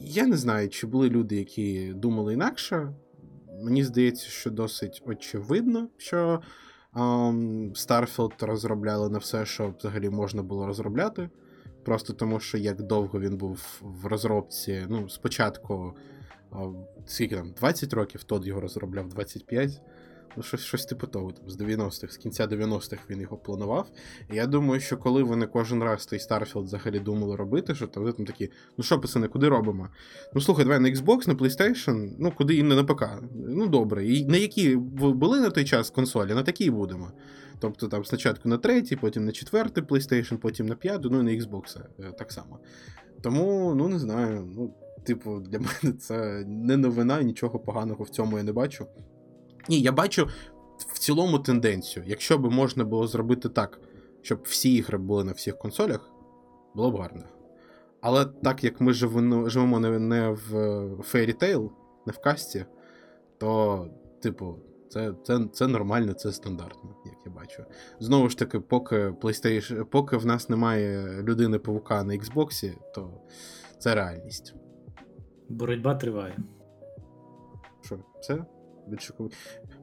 [0.03, 2.93] я не знаю, чи були люди, які думали інакше.
[3.63, 6.41] Мені здається, що досить очевидно, що
[6.93, 11.29] um, Starfield розробляли на все, що взагалі можна було розробляти.
[11.83, 14.85] Просто тому, що як довго він був в розробці.
[14.89, 15.93] Ну, спочатку,
[16.51, 16.65] а,
[17.05, 19.81] скільки там, 20 років, Тод його розробляв 25.
[20.37, 23.87] Ну, щось, щось типу того, там, з 90-х, з кінця 90-х він його планував.
[24.31, 27.99] І я думаю, що коли вони кожен раз той Starfield взагалі думали робити, що то
[27.99, 29.89] вони там такі, ну що, пацани, куди робимо?
[30.33, 33.03] Ну слухай, давай на Xbox, на PlayStation, ну куди і не на ПК.
[33.35, 34.07] Ну добре.
[34.07, 37.11] І на які були на той час консолі, на такі будемо.
[37.59, 41.31] Тобто там спочатку на третій, потім на четвертий PlayStation, потім на п'яту, ну і на
[41.31, 42.59] Xbox е, так само.
[43.21, 44.73] Тому, ну не знаю, ну,
[45.03, 48.87] типу, для мене це не новина, нічого поганого в цьому я не бачу.
[49.69, 50.27] Ні, я бачу
[50.77, 52.05] в цілому тенденцію.
[52.07, 53.79] Якщо б можна було зробити так,
[54.21, 56.09] щоб всі ігри були на всіх консолях,
[56.75, 57.23] було б гарно.
[58.01, 60.53] Але так як ми живемо, не, не в
[60.97, 61.69] Fairy Tail,
[62.05, 62.65] не в касті,
[63.37, 63.87] то,
[64.21, 64.55] типу,
[64.89, 67.63] це це, це нормально, це стандартно, як я бачу.
[67.99, 73.21] Знову ж таки, поки PlayStation, поки в нас немає людини павука на Xbox, то
[73.79, 74.55] це реальність.
[75.49, 76.37] Боротьба триває.
[77.81, 78.45] Що, все?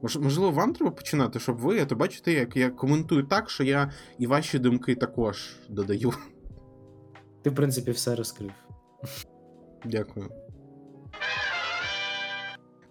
[0.01, 3.91] Можливо, вам треба починати, щоб ви, а то бачите, як я коментую так, що я
[4.17, 6.13] і ваші думки також додаю.
[7.43, 8.51] Ти, в принципі, все розкрив.
[9.85, 10.29] Дякую.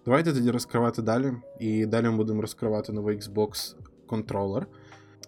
[0.05, 1.33] Давайте тоді розкривати далі.
[1.59, 3.75] І далі ми будемо розкривати новий Xbox
[4.07, 4.67] контролер.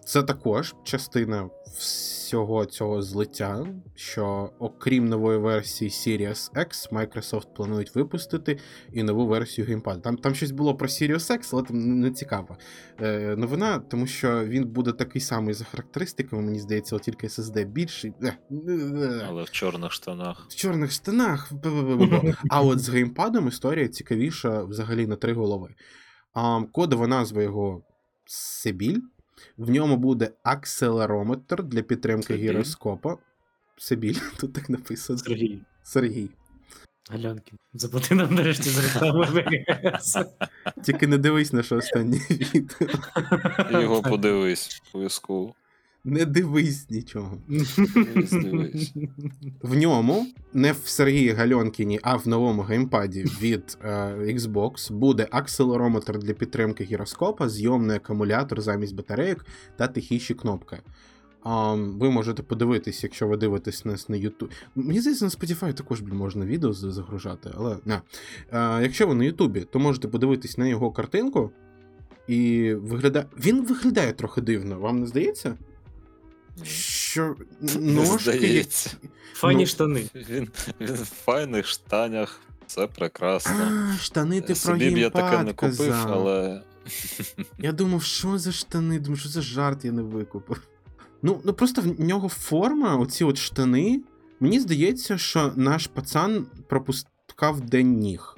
[0.08, 8.58] Це також частина всього цього злиття, що окрім нової версії Series X, Microsoft планують випустити
[8.92, 10.00] і нову версію геймпаду.
[10.00, 12.56] Там там щось було про Series X, але там не цікаво.
[13.00, 17.66] Е, Новина, тому що він буде такий самий за характеристиками, мені здається, от тільки SSD
[17.66, 18.12] більший.
[18.22, 18.38] Е,
[19.28, 20.46] але в чорних штанах.
[20.48, 21.52] В чорних штанах.
[22.50, 25.74] А от з геймпадом історія цікавіша взагалі на три голови.
[26.34, 27.82] А, Кодова назва його
[28.26, 29.00] Сибіль.
[29.58, 32.42] В ньому буде акселерометр для підтримки Сергій.
[32.42, 33.16] гіроскопа.
[33.76, 35.18] Сибіль, тут так написано.
[35.18, 35.60] Сергій.
[35.82, 36.30] Сергій.
[37.10, 37.58] Галянкін.
[37.74, 40.16] Заплати нам нарешті за рекламу ВГС.
[40.84, 43.80] Тільки не дивись на що останнє відео.
[43.80, 45.54] Його подивись, обов'язково.
[46.08, 47.38] Не дивись нічого.
[47.48, 48.92] Дивись, дивись.
[49.62, 56.18] В ньому, не в Сергії Гальонкіні, а в новому геймпаді від е, Xbox буде акселерометр
[56.18, 59.46] для підтримки гіроскопа, зйомний акумулятор замість батарейок
[59.76, 60.78] та тихіші кнопки.
[61.42, 64.50] А, ви можете подивитись, якщо ви дивитесь нас на YouTube.
[64.74, 68.00] Мені здається, на Spotify також можна відео загружати, але не.
[68.50, 71.50] А, якщо ви на Ютубі, то можете подивитись на його картинку.
[72.28, 73.26] І виглядає.
[73.38, 75.56] Він виглядає трохи дивно, вам не здається?
[76.64, 77.36] Що
[77.78, 78.18] ножки.
[78.22, 78.90] здається.
[79.32, 80.04] Файні Ну, штани.
[80.14, 80.48] Він,
[80.80, 83.92] він в файних штанях, це прекрасно.
[83.94, 86.12] А, штани ти про Собі б я таке не купив, казав.
[86.12, 86.62] але.
[87.58, 88.98] Я думав, що за штани?
[88.98, 90.60] Думаю, що за жарт я не викупив.
[91.22, 94.00] Ну, ну просто в нього форма, оці от штани.
[94.40, 98.36] Мені здається, що наш пацан пропускав день ніг.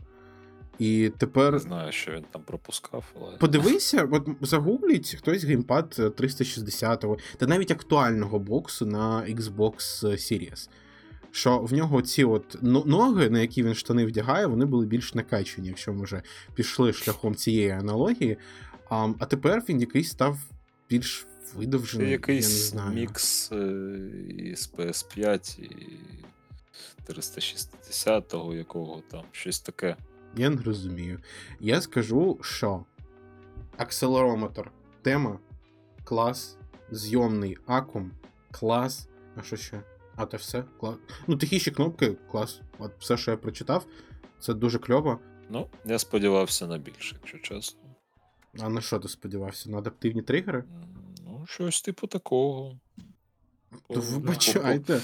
[0.80, 1.12] І
[1.52, 3.36] Не знаю, що він там пропускав, але.
[3.36, 10.68] подивися, от загугліть хтось геймпад 360-го, та навіть актуального боксу на Xbox Series.
[11.30, 15.68] Що в нього ці от ноги, на які він штани вдягає, вони були більш накачані,
[15.68, 16.22] якщо ми вже
[16.54, 18.36] пішли шляхом цієї аналогії.
[18.90, 20.38] А, а тепер він якийсь став
[20.90, 22.10] більш Це видовжений.
[22.28, 22.94] я не знаю.
[22.94, 23.56] мікс е,
[24.38, 25.70] із PS5 і
[27.08, 29.96] 360-го якого там, щось таке.
[30.36, 31.20] Я не розумію.
[31.60, 32.84] Я скажу, що
[33.76, 34.70] акселерометр
[35.02, 35.38] тема,
[36.04, 36.58] клас,
[36.90, 38.10] зйомний акум,
[38.50, 39.08] клас.
[39.36, 39.82] А що ще?
[40.16, 40.64] А то все?
[40.80, 40.96] Клас.
[41.26, 42.60] Ну, тихіші кнопки, клас.
[42.78, 43.86] От все, що я прочитав,
[44.40, 45.18] це дуже кльово.
[45.50, 47.80] Ну, я сподівався на більше, якщо чесно.
[48.60, 49.70] А на що ти сподівався?
[49.70, 50.64] На адаптивні тригери?
[51.24, 52.78] Ну, щось типу такого.
[53.88, 55.00] То вибачайте.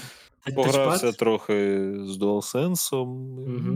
[0.55, 1.53] Погрався трохи
[2.05, 3.05] з DualSense.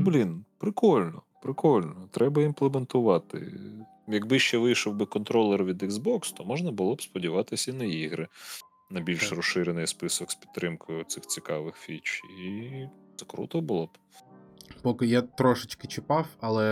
[0.03, 2.07] Блін, прикольно, прикольно.
[2.11, 3.53] Треба імплементувати.
[4.07, 8.27] Якби ще вийшов би контролер від Xbox, то можна було б сподіватися і на ігри.
[8.89, 9.37] на більш Так.
[9.37, 12.21] розширений список з підтримкою цих цікавих фіч.
[12.45, 12.69] І
[13.15, 13.89] це круто було б.
[14.81, 16.63] Поки я трошечки чіпав, але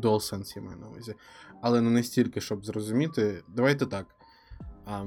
[0.00, 1.14] DualSense я маю на увазі.
[1.62, 3.42] Але не настільки, щоб зрозуміти.
[3.48, 4.06] Давайте так.
[4.86, 5.04] А,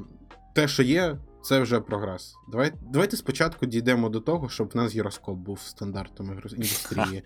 [0.56, 2.36] те, що є, це вже прогрес.
[2.52, 7.24] Давай, давайте спочатку дійдемо до того, щоб в нас гіроскоп був стандартом індустрії,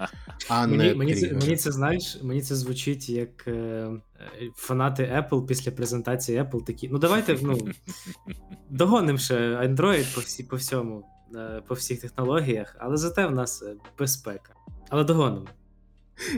[0.50, 4.02] а не Мені, мені, це, мені це знаєш, мені це звучить як е, е,
[4.56, 6.90] фанати Apple після презентації Apple такі.
[6.90, 7.58] Ну давайте ну,
[8.70, 11.06] догоним ще Android по, всі, по всьому,
[11.36, 14.54] е, по всіх технологіях, але зате в нас е, безпека.
[14.90, 15.48] Але догонимо.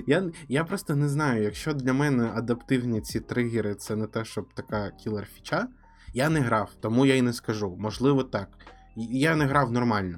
[0.07, 4.53] Я, я просто не знаю, якщо для мене адаптивні ці тригери це не те, щоб
[4.53, 5.67] така кілер фіча,
[6.13, 7.75] я не грав, тому я й не скажу.
[7.79, 8.49] Можливо, так.
[8.95, 10.17] Я не грав нормально.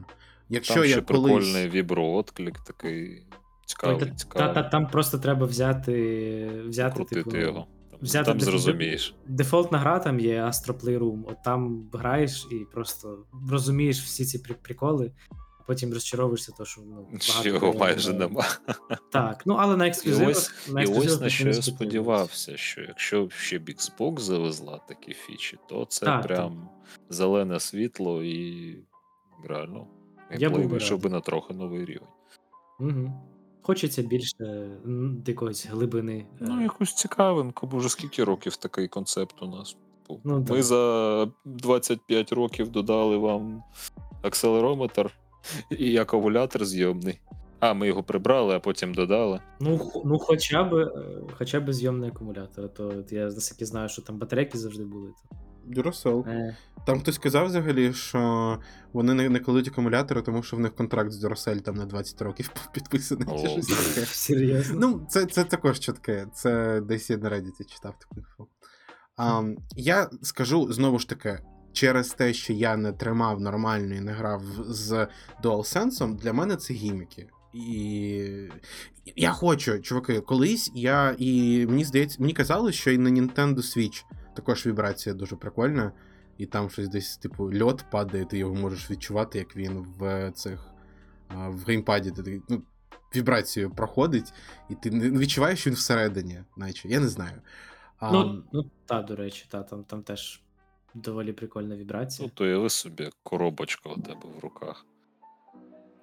[0.50, 1.24] Якщо Там я ще колись...
[1.24, 3.24] прикольний віброотклик такий
[3.66, 4.54] цікавий, Та, та, цікавий.
[4.54, 7.68] та, там просто треба взяти, взяти Крутити типу, його.
[7.92, 9.16] Там, взяти там деф- зрозумієш.
[9.28, 14.56] Дефолтна гра там є Astro Playroom, от там граєш і просто розумієш всі ці при-
[14.56, 15.12] приколи,
[15.68, 18.46] потім розчаровуєшся, то що ну, багато Його майже нема.
[19.12, 19.92] Так, ну але на І
[20.26, 25.14] ось, на і ось на що я сподівався, що якщо ще б Xbox завезла такі
[25.14, 26.70] фічі, то це Так, прям
[27.10, 28.78] зелене світло і
[29.48, 29.88] реально
[30.38, 32.08] Я вийшов би на трохи новий рівень.
[32.80, 33.14] Угу.
[33.62, 34.70] Хочеться більше
[35.28, 36.18] якоїсь глибини.
[36.18, 39.78] е, Ну, якусь цікавинку, бо вже скільки років такий концепт у нас.
[40.08, 40.64] Типу, Ну, Ми так.
[40.64, 43.64] за 25 років додали вам
[44.22, 45.12] акселерометр
[45.70, 47.20] і акумулятор зйомний.
[47.60, 49.40] А, ми його прибрали, а потім додали.
[49.60, 50.92] Ну, х- ну хоча б, е,
[51.34, 55.10] хоча б зйомний акумулятор, а то я наскільки знаю, що там батарейки завжди були.
[55.10, 55.38] То...
[55.82, 56.30] Duracell.
[56.30, 58.58] Е, Там хтось сказав взагалі, що
[58.94, 62.22] вони не, не кладуть акумулятори, тому що в них контракт з Duracell там на 20
[62.22, 64.06] років підписаний чи щось таке.
[64.12, 64.76] серйозно.
[64.80, 66.28] Ну, це, це також чітке.
[66.34, 68.48] Це десь я на Reddit читав таку інфу.
[69.18, 69.44] А,
[69.76, 71.40] я скажу знову ж таки,
[71.74, 75.08] через те, що я не тримав нормально і не грав з
[75.44, 77.30] DualSense, для мене це гіміки.
[77.54, 78.50] І
[79.16, 84.04] я хочу, чуваки, колись я і мені здається, мені казали, що і на Nintendo Switch
[84.36, 85.92] також вібрація дуже прикольна,
[86.38, 90.74] і там щось десь, типу, льот падає, ти його можеш відчувати, як він в цих
[91.30, 92.12] в геймпаді.
[92.12, 92.64] Ти, ну,
[93.16, 94.34] вібрацію проходить,
[94.70, 96.88] і ти не відчуваєш, що він всередині, наче.
[96.88, 97.42] Я не знаю.
[98.00, 100.43] А, ну, ну та, до речі, та, там, там теж
[100.94, 102.28] доволі прикольна вібрація.
[102.28, 104.86] Ну, то уяви собі, коробочка у тебе в руках.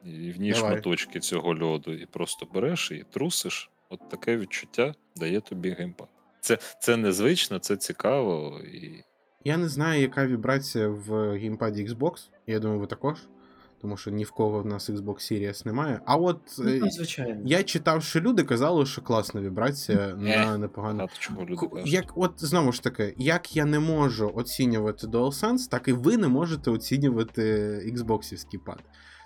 [0.05, 0.73] І в ній Давай.
[0.73, 3.71] шматочки цього льоду, і просто береш і трусиш.
[3.89, 6.09] От таке відчуття дає тобі геймпад.
[6.41, 8.61] Це, це незвично, це цікаво.
[8.65, 9.05] І...
[9.45, 12.29] Я не знаю, яка вібрація в геймпаді Xbox.
[12.47, 13.19] Я думаю, ви також.
[13.83, 16.01] Тому що ні в кого в нас Xbox Series немає.
[16.07, 17.41] А от Ну, е, звичайно.
[17.45, 20.69] я читав, що люди казали, що класна вібрація на
[21.69, 21.93] кажуть.
[21.93, 26.29] Як, от знову ж таки, як я не можу оцінювати DualSense, так і ви не
[26.29, 27.43] можете оцінювати
[27.97, 28.83] Xboxівський пад.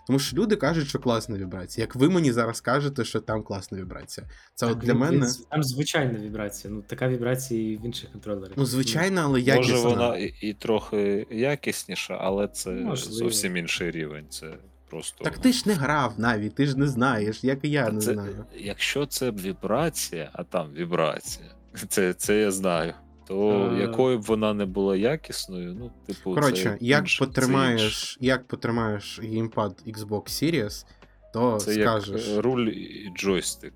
[0.07, 1.83] Тому що люди кажуть, що класна вібрація.
[1.85, 4.27] Як ви мені зараз кажете, що там класна вібрація.
[4.55, 5.27] Це от для він- мене.
[5.51, 6.75] Там звичайна вібрація.
[6.75, 8.53] Ну, така вібрація і в інших контролерах.
[8.57, 9.75] Ну, звичайно, але якісна.
[9.75, 13.17] Може, вона і, і трохи якісніша, але це Можливо.
[13.17, 14.27] зовсім інший рівень.
[14.31, 14.55] Це
[14.91, 15.25] просто.
[15.25, 18.01] Так ти ж не грав навіть, ти ж не знаєш, як і я Та не
[18.01, 18.45] це, знаю.
[18.59, 21.47] Якщо це вібрація, а там вібрація,
[21.89, 22.95] це, це я знаю.
[23.29, 23.81] То Е.
[23.81, 27.41] якою б вона не була якісною, ну, типу, Коротше, це як інше, це інше.
[27.41, 30.87] потримаєш, як потримаєш геймпад Xbox Series,
[31.33, 32.29] то Це скажеш.
[32.29, 33.73] як е, руль і джойстик.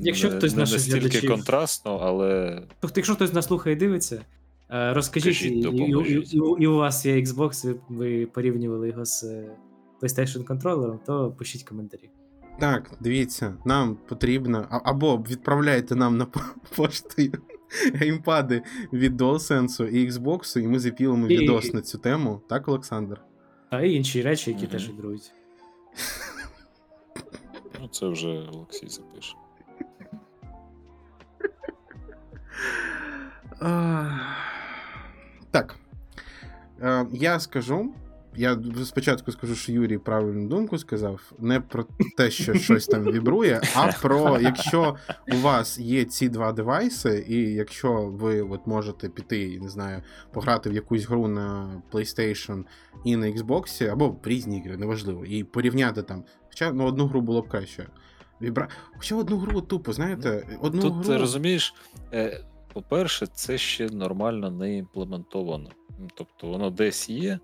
[0.00, 3.78] Якщо не, хтось не наших настільки глядачів- контрастно, але Тобто, якщо хтось нас слухає і
[3.78, 4.20] дивиться,
[4.70, 8.88] е, розкажіть, Кажіть, і, і, і, і, і у вас є Xbox, ви, ви порівнювали
[8.88, 9.50] його з е,
[10.02, 12.10] PlayStation контролером, то пишіть коментарі.
[12.60, 14.66] Так, дивіться, нам потрібно.
[14.84, 16.40] Або відправляйте нам на по-
[16.76, 17.22] пошту
[17.94, 18.62] геймпади
[18.92, 22.40] від DualSense і Xbox, і ми запілимо І- відос на цю тему.
[22.48, 23.20] Так, Олександр?
[23.70, 24.72] Та і інші речі, які Мгм.
[24.72, 25.32] теж вібрують.
[27.80, 29.34] ну, це вже Олексій запише.
[35.50, 35.76] Так.
[36.82, 37.94] Е, Я скажу.
[38.36, 41.32] Я спочатку скажу, що Юрій правильну думку сказав.
[41.38, 44.96] Не про те, що щось там вібрує, а про якщо
[45.32, 50.02] у вас є ці два девайси, і якщо ви от можете піти, не знаю,
[50.32, 52.64] пограти в якусь гру на PlayStation
[53.04, 56.24] і на Xbox, або в різні ігри, неважливо, і порівняти там.
[56.48, 57.86] Хоча ну, одну гру було б краще.
[58.42, 58.68] Вібра...
[58.96, 61.04] Хоча одну гру тупо, знаєте, одну Тут гру.
[61.04, 61.74] ти розумієш,
[62.12, 65.70] е, по-перше, це ще нормально не імплементовано.
[66.14, 67.38] Тобто воно десь є,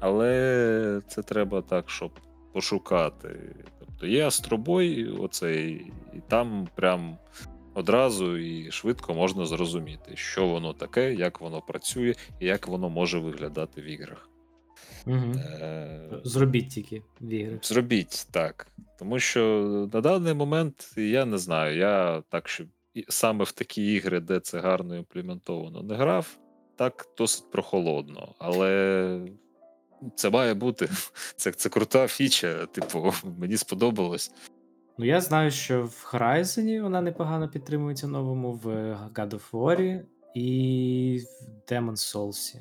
[0.00, 2.10] але це треба так, щоб
[2.52, 3.54] пошукати.
[3.78, 7.18] Тобто є Астробой, оцей, і там прям
[7.74, 13.18] одразу і швидко можна зрозуміти, що воно таке, як воно працює і як воно може
[13.18, 14.28] виглядати в іграх.
[15.06, 15.34] Угу.
[15.60, 17.58] Е, Зробіть тільки в ігри.
[17.62, 18.66] Зробіть так.
[18.98, 19.40] Тому що
[19.92, 21.76] на даний момент я не знаю.
[21.76, 22.64] Я так, що
[23.08, 26.38] саме в такі ігри, де це гарно імплементовано, не грав,
[26.76, 28.34] так досить прохолодно.
[28.38, 29.20] Але
[30.14, 30.88] це має бути.
[31.36, 32.66] Це, це крута фіча.
[32.66, 34.32] Типу, мені сподобалось.
[34.98, 38.66] Ну, я знаю, що в Horizon вона непогано підтримується новому, в
[39.14, 40.00] God of War
[40.34, 42.56] і в Demon's Souls.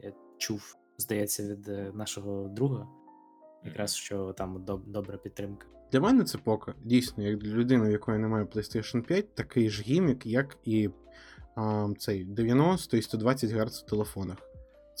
[0.00, 2.86] Я чув, здається, від е, нашого друга.
[3.64, 5.66] Якраз що там доб- добра підтримка.
[5.92, 9.82] Для мене це поки дійсно, як для людини, в якої немає PlayStation 5, такий ж
[9.82, 10.90] гімік, як і
[11.56, 14.49] а, цей 90 і 120 Гц в телефонах.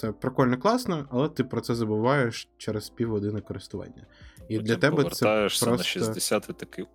[0.00, 4.06] Це прикольно класно, але ти про це забуваєш через півгодини користування.
[4.48, 5.70] І Потім для тебе це просто...
[5.70, 6.86] на 60 і такий.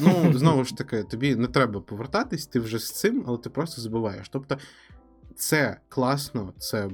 [0.00, 3.80] Ну, знову ж таки, тобі не треба повертатись, ти вже з цим, але ти просто
[3.80, 4.28] забуваєш.
[4.28, 4.58] Тобто,
[5.36, 6.90] це класно, це.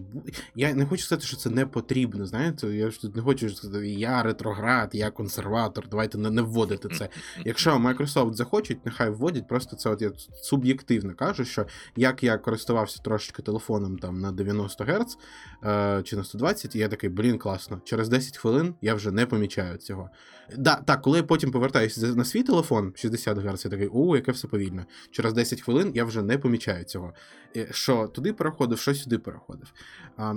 [0.54, 2.26] Я не хочу сказати, що це не потрібно.
[2.26, 6.88] Знаєте, я ж тут не хочу сказати, я ретроград, я консерватор, давайте не, не вводити
[6.88, 7.08] це.
[7.44, 10.10] Якщо Microsoft захочуть, нехай вводять, просто це от я
[10.42, 11.66] суб'єктивно кажу, що
[11.96, 15.18] як я користувався трошечки телефоном там на 90 Гц
[15.64, 17.80] е, чи на 120, і я такий, блін, класно.
[17.84, 20.10] Через 10 хвилин я вже не помічаю цього.
[20.56, 24.32] Да, так, коли я потім повертаюся на свій телефон 60 Гц, я такий, о, яке
[24.32, 24.84] все повільно.
[25.10, 27.14] Через 10 хвилин я вже не помічаю цього.
[27.58, 29.72] Е, Що туди переходив, що сюди переходив.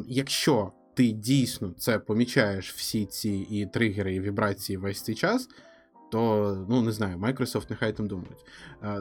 [0.07, 5.49] Якщо ти дійсно це помічаєш всі ці і тригери, і вібрації весь цей час,
[6.11, 8.45] то ну не знаю, Microsoft нехай там думають.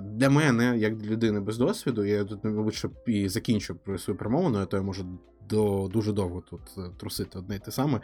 [0.03, 4.18] Для мене, як для людини без досвіду, я тут, мабуть, що і закінчу про свою
[4.18, 5.07] промову, а то я можу
[5.49, 8.01] до дуже довго тут е, трусити одне й те саме,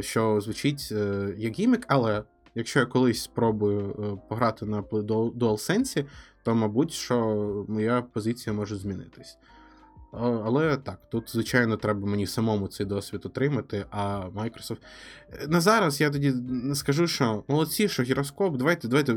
[0.00, 2.22] що звучить е, як гімік, але
[2.54, 6.04] якщо я колись спробую пограти на Dual- DualSense,
[6.42, 9.38] то мабуть, що моя позиція може змінитись.
[10.20, 14.78] Але так, тут, звичайно, треба мені самому цей досвід отримати, а Microsoft.
[15.32, 18.56] Е, На зараз я тоді не скажу, що молодці, що гіроскоп.
[18.56, 19.16] Давайте, давайте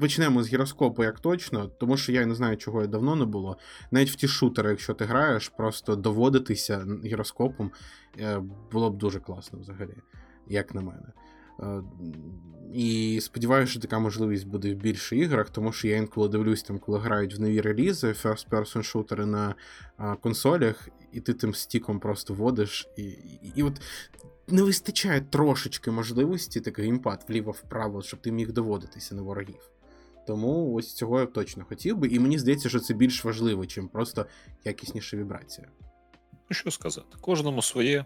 [0.00, 3.56] почнемо з гіроскопу як точно, тому що я не знаю, чого я давно не було.
[3.90, 7.70] Навіть в ті шутери, якщо ти граєш, просто доводитися гіроскопом
[8.20, 9.96] е, було б дуже класно взагалі,
[10.48, 11.12] як на мене.
[11.60, 11.82] Е,
[12.74, 16.78] І сподіваюся, що така можливість буде в більше іграх, тому що я інколи дивлюсь, там,
[16.78, 19.54] коли грають в нові релізи, first-person шутери на
[19.96, 22.88] а, консолях, і ти тим стіком просто водиш.
[22.96, 23.80] І, і, і от
[24.48, 29.70] не вистачає трошечки можливості такий геймпад вліво-вправо, щоб ти міг доводитися на ворогів.
[30.26, 33.88] Тому ось цього я точно хотів би, і мені здається, що це більш важливо, чим
[33.88, 34.26] просто
[34.64, 35.68] якісніша вібрація.
[36.32, 37.16] Ну, що сказати?
[37.20, 38.04] Кожному своє.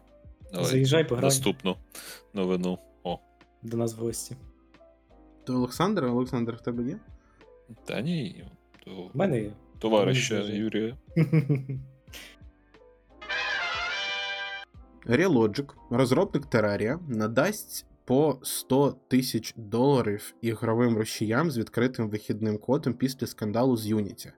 [0.53, 1.77] Давай Заїжджай, пограй наступну
[2.35, 2.79] новину.
[3.63, 4.37] До нас в гості.
[5.45, 6.99] То Олександр, Олександр, в тебе є?
[7.85, 8.45] та ні.
[8.85, 8.91] То...
[8.91, 9.53] У мене є.
[9.79, 10.41] Товариша.
[10.41, 10.97] Юрія.
[15.07, 23.27] Relogic, розробник Terraria, надасть по 100 тисяч доларів ігровим рушіям з відкритим вихідним кодом після
[23.27, 24.33] скандалу з Unity.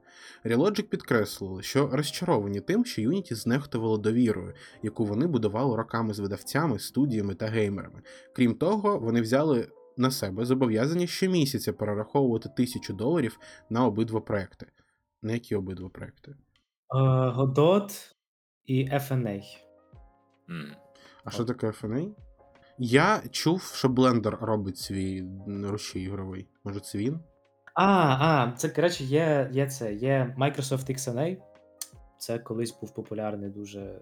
[0.45, 6.79] Relogic підкреслили, що розчаровані тим, що Unity знехтувало довірою, яку вони будували роками з видавцями,
[6.79, 8.03] студіями та геймерами.
[8.33, 13.39] Крім того, вони взяли на себе зобов'язання щомісяця перераховувати тисячу доларів
[13.71, 14.67] на обидва проекти.
[15.23, 16.35] На які обидва проекти?
[17.37, 18.15] Godot
[18.65, 19.43] і FNA.
[20.51, 20.77] М.
[21.25, 22.11] А що таке FNA?
[22.85, 26.49] Я чув, що Blender робить свій рушій ігровий.
[26.65, 27.21] Може, це він?
[27.75, 31.37] А, а, це, коротше, є, є це, є Microsoft XNA.
[32.19, 34.01] Це колись був популярний дуже е,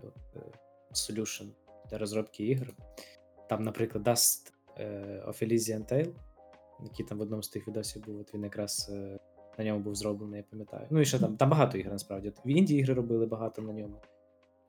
[0.93, 1.49] solution
[1.91, 2.69] для розробки ігор.
[3.49, 6.13] Там, наприклад, Dust е, of Elysian Tale,
[6.83, 9.19] який там в одному з тих відосів був, от він якраз е,
[9.59, 10.87] на ньому був зроблений, я пам'ятаю.
[10.91, 12.33] Ну і ще там, там багато ігор насправді.
[12.45, 14.01] В Індії ігри робили багато на ньому.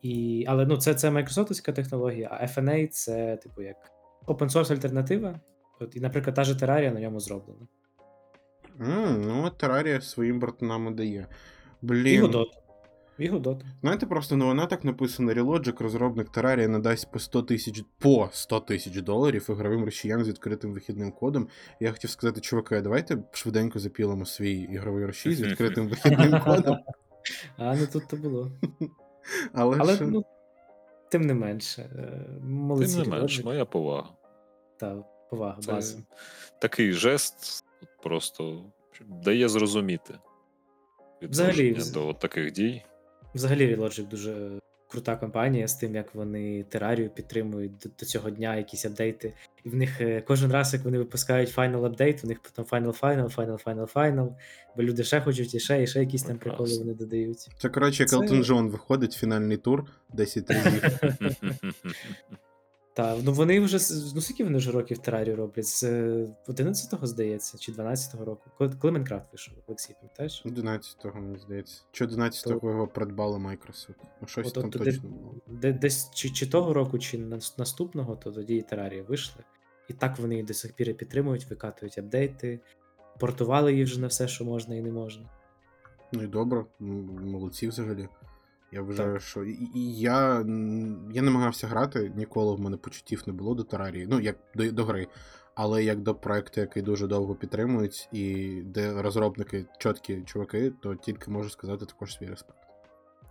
[0.02, 5.40] І, але ну, це, це майкрософтовська технологія, а FNA це, типу, як open source альтернатива.
[5.80, 7.68] От, і, наприклад, та же Terraria на ньому зроблена.
[8.82, 11.28] м ну, от Terraria своїм братанам дає.
[11.84, 12.24] І Блін.
[12.24, 12.48] Godot.
[13.18, 13.62] І Godot.
[13.82, 19.02] Знаєте, просто новина так написана: Relogic, розробник Terraria, надасть по 100 тисяч по 100 тисяч
[19.02, 21.48] доларів ігровим рушіям з відкритим вихідним кодом.
[21.80, 26.78] Я хотів сказати, чуваки, давайте швиденько запілимо свій ігровий рушій з відкритим вихідним кодом.
[27.58, 28.52] А не тут то було.
[29.54, 30.06] Але, Але ж...
[30.06, 30.26] ну,
[31.12, 32.96] тим не менше, е, молодці.
[32.96, 34.10] Тим не менш, моя повага.
[34.80, 36.00] Та повага, Це база.
[36.60, 37.66] такий жест
[38.04, 38.64] просто
[39.08, 40.14] дає зрозуміти
[41.22, 42.84] Взагалі, відношення вз- до таких дій.
[43.36, 44.60] Взагалі Relogic дуже
[44.92, 49.34] крута компанія з тим, як вони терарію підтримують до, до цього дня, якісь апдейти.
[49.64, 53.00] І в них е, кожен раз, як вони випускають Final апдейт, у них потім Final
[53.00, 54.30] Final, Final Final Final,
[54.78, 57.50] бо люди ще хочуть і ще, і ще якісь там приколи вони додають.
[57.58, 60.84] Це коротше, як Це- Елтон Джон виходить фінальний тур 10 разів.
[62.94, 63.78] Та, ну вони вже
[64.16, 65.68] ну скільки вони вже років терарію роблять?
[65.68, 68.50] З е, 11-го, здається, чи 12-го року.
[68.58, 70.46] Коли, коли Майнкрафт вийшов, Олексій, пам'ятаєш?
[70.46, 71.82] 11-го, мені здається.
[71.92, 73.96] Чи 11-го його придбала Microsoft.
[74.22, 75.36] Ну, щось От- там от точно було.
[75.48, 77.18] Де, десь чи, чи того року, чи
[77.58, 79.44] наступного, то тоді і терарії вийшли.
[79.90, 82.60] І так вони її до сих пір і підтримують, викатують апдейти,
[83.20, 85.30] портували її вже на все, що можна і не можна.
[86.12, 88.10] Ну і добре, молодці взагалі.
[88.72, 89.22] Я вважаю, Так.
[89.22, 90.38] що і, і я,
[91.14, 94.86] я намагався грати, ніколи в мене почуттів не було до Терарії, ну як до, до
[94.86, 95.08] гри,
[95.56, 101.32] але як до проекту, який дуже довго підтримують, і де розробники чіткі чуваки, то тільки
[101.32, 102.58] можу сказати також свій респект.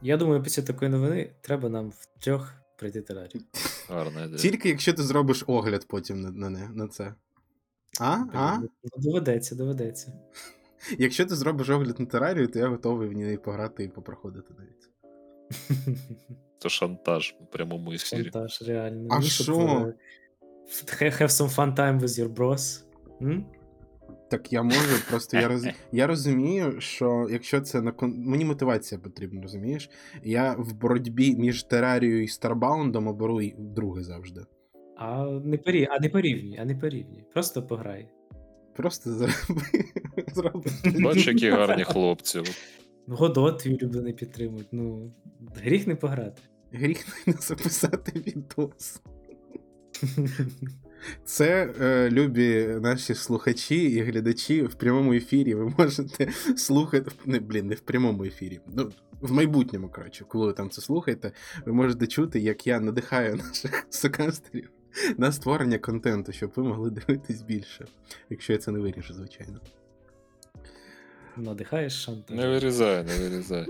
[0.03, 3.45] Я думаю, після такої новини треба нам втрьох прийти терарію.
[3.89, 4.39] Гарна ідея.
[4.39, 7.15] Тільки якщо ти зробиш огляд потім на, на, на це.
[8.01, 8.19] А?
[8.35, 8.59] А?
[8.59, 10.13] Ну, Доведеться, доведеться.
[10.99, 14.90] Якщо ти зробиш огляд на терарію, то я готовий в ній пограти і попроходити навіть.
[16.59, 18.23] То шантаж у прямому ефірі.
[18.23, 19.09] Шантаж, реально.
[19.11, 19.93] А Ну, що?
[21.01, 22.85] е, have some fun time with your bros.
[23.23, 23.47] М?
[24.31, 25.67] Так я можу, просто я роз...
[25.93, 28.15] я розумію, що якщо це на кон...
[28.19, 29.91] мені мотивація потрібна, розумієш?
[30.25, 34.41] Я в боротьбі між Терарією і Старбаундом оберу й друге завжди.
[34.97, 35.89] А не порі...
[35.91, 37.25] а не порівнюй, а не порівнюй.
[37.33, 38.09] Просто пограй.
[38.77, 39.63] Просто зроби.
[40.35, 40.71] зроби.
[41.01, 42.43] Бач, які гарні хлопці.
[43.07, 44.69] Ну, Годот твій улюблений підтримують.
[44.73, 45.13] Ну,
[45.57, 46.43] гріх не пограти.
[46.73, 49.01] Гріх не записати відос.
[51.25, 55.55] Це е, любі наші слухачі і глядачі в прямому ефірі.
[55.55, 57.11] Ви можете слухати.
[57.27, 58.61] Не, блін, не в прямому ефірі.
[58.67, 58.91] Ну,
[59.21, 61.33] в майбутньому, коротше, коли ви там це слухаєте,
[61.67, 64.71] ви можете чути, як я надихаю наших сокастерів
[65.17, 67.87] на створення контенту, щоб ви могли дивитись більше.
[68.31, 69.61] Якщо я це не виріжу, звичайно.
[71.37, 72.37] Надихаєш шантаж.
[72.37, 73.67] Не вирізай, не вирізай.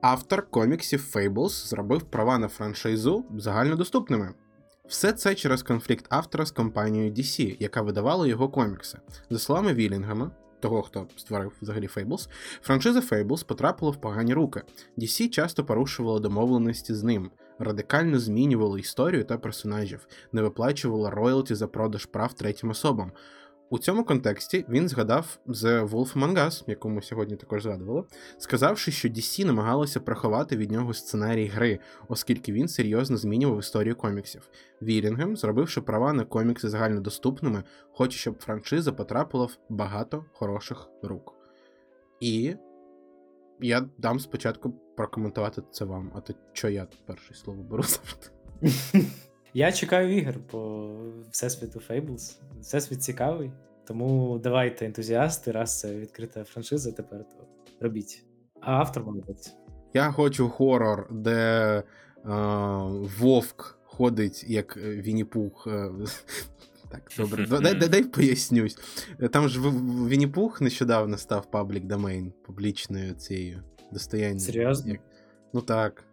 [0.00, 4.34] Автор коміксів Fables зробив права на франшизу загальнодоступними.
[4.88, 8.98] Все це через конфлікт автора з компанією DC, яка видавала його комікси.
[9.30, 10.30] За словами Вілінгема,
[10.60, 12.28] того, хто створив взагалі Fables,
[12.62, 14.62] франшиза Fables потрапила в погані руки.
[14.98, 21.66] DC часто порушувала домовленості з ним, радикально змінювала історію та персонажів, не виплачувала роялті за
[21.66, 23.12] продаж прав третім особам.
[23.70, 28.04] У цьому контексті він згадав The Wolf Among Us, яку сьогодні також згадували,
[28.38, 31.78] сказавши, що DC намагалося приховати від нього сценарій гри,
[32.08, 34.48] оскільки він серйозно змінював історію коміксів.
[34.82, 41.34] Вілінгем, зробивши права на комікси загальнодоступними, хоче, щоб франшиза потрапила в багато хороших рук.
[42.20, 42.54] І
[43.60, 48.26] я дам спочатку прокоментувати це вам, а то що я тут перше слово беру завжди.
[49.56, 50.90] Я чекаю ігор по
[51.30, 52.38] Всесвіту Fables.
[52.60, 53.52] Всесвіт цікавий.
[53.84, 57.46] Тому давайте, ентузіасти, раз це відкрита франшиза, тепер то
[57.80, 58.24] робіть.
[58.60, 59.54] А автор молодець.
[59.94, 61.82] Я хочу хорор, де е,
[63.18, 65.66] Вовк ходить як е, Вінні-Пух.
[65.66, 65.90] е,
[66.94, 68.78] Так, добре, дай, дай, дай пояснюсь.
[69.32, 69.60] Там ж
[70.08, 74.38] Вінні-Пух нещодавно став public domain публічною цією достоянням.
[74.38, 74.92] Серйозно?
[74.92, 75.00] Як-
[75.52, 76.04] Ну так.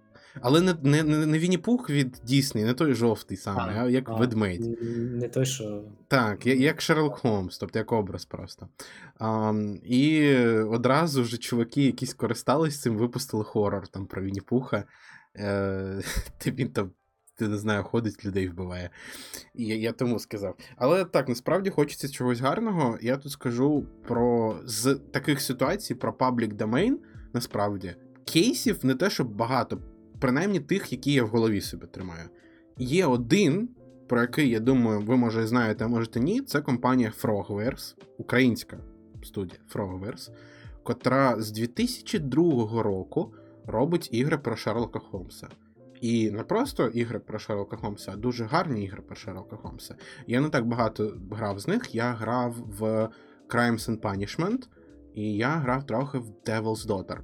[0.42, 4.82] Але не, не, не, Вінні-Пух від Disney, не той жовтий самий, а, як ведмедь.
[5.22, 5.84] Не той, що.
[6.08, 8.68] Так, я- як Шерлок Холмс, тобто як образ просто.
[9.20, 9.54] А,
[9.84, 14.84] і одразу вже чуваки, які скористались цим, випустили хорор там про Вінні-Пуха.
[15.38, 16.02] Е,
[16.46, 16.92] він там,
[17.36, 18.90] ти не знаю, ходить, людей вбиває.
[19.56, 20.56] І я, я тому сказав.
[20.76, 22.98] Але так, насправді хочеться чогось гарного.
[23.02, 27.00] Я тут скажу про з таких ситуацій про public domain,
[27.34, 29.82] насправді, кейсів не те, щоб багато,
[30.20, 32.30] принаймні тих, які я в голові себе тримаю.
[32.78, 33.70] Є один,
[34.08, 36.42] про який, я думаю, ви може знаєте, а можете ні.
[36.42, 38.78] Це компанія Frogwares, українська
[39.24, 40.30] студія Frogwares,
[40.84, 43.34] котра з 2002 року
[43.66, 45.48] робить ігри про Шерлока Холмса.
[46.02, 49.96] І не просто ігри про Шерлока Холмса, а дуже гарні ігри про Шерлока Холмса.
[50.28, 51.96] Я не так багато грав з них.
[51.96, 53.10] Я грав в
[53.50, 54.68] Crimes and Punishment,
[55.16, 57.18] і я грав трохи в Devil's Daughter.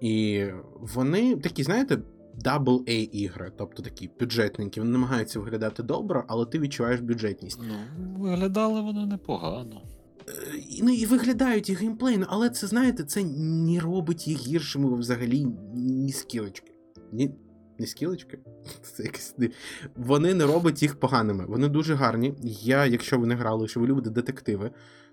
[0.00, 0.46] І
[0.80, 1.98] вони такі, знаєте,
[2.44, 4.80] double A ігри, тобто такі бюджетненькі.
[4.80, 7.60] Вони намагаються виглядати добре, але ти відчуваєш бюджетність.
[7.68, 7.74] Ну,
[8.18, 9.82] виглядали вони непогано.
[10.28, 10.32] Е,
[10.82, 16.12] Ну і виглядають і геймплейно, але це, знаєте, це не робить їх гіршими взагалі ні
[16.12, 16.72] скілечки.
[17.12, 17.34] Ні,
[17.80, 18.38] не скілечки?
[18.82, 19.34] Це якось...
[19.38, 19.52] див-
[19.96, 21.44] Вони не роблять їх поганими.
[21.48, 22.34] Вони дуже гарні.
[22.62, 24.70] Я, якщо ви не грали, що ви любите детективи,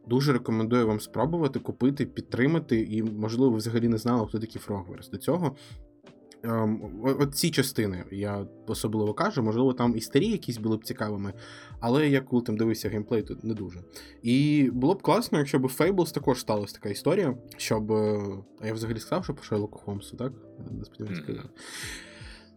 [0.07, 5.11] Дуже рекомендую вам спробувати купити, підтримати, і, можливо, ви взагалі не знали, хто такий Frogwares.
[5.11, 5.55] До цього.
[6.43, 11.33] Ем, от ці частини я особливо кажу, можливо, там і старі якісь були б цікавими,
[11.79, 13.79] але я коли там дивився геймплей, то не дуже.
[14.21, 17.91] І було б класно, якщо б у Fables також сталася така історія, щоб.
[17.91, 18.25] е,
[18.61, 20.33] А я взагалі сказав, що по Шерлоку Холмсу, так?
[20.71, 21.45] Не сподіваюся, сказав.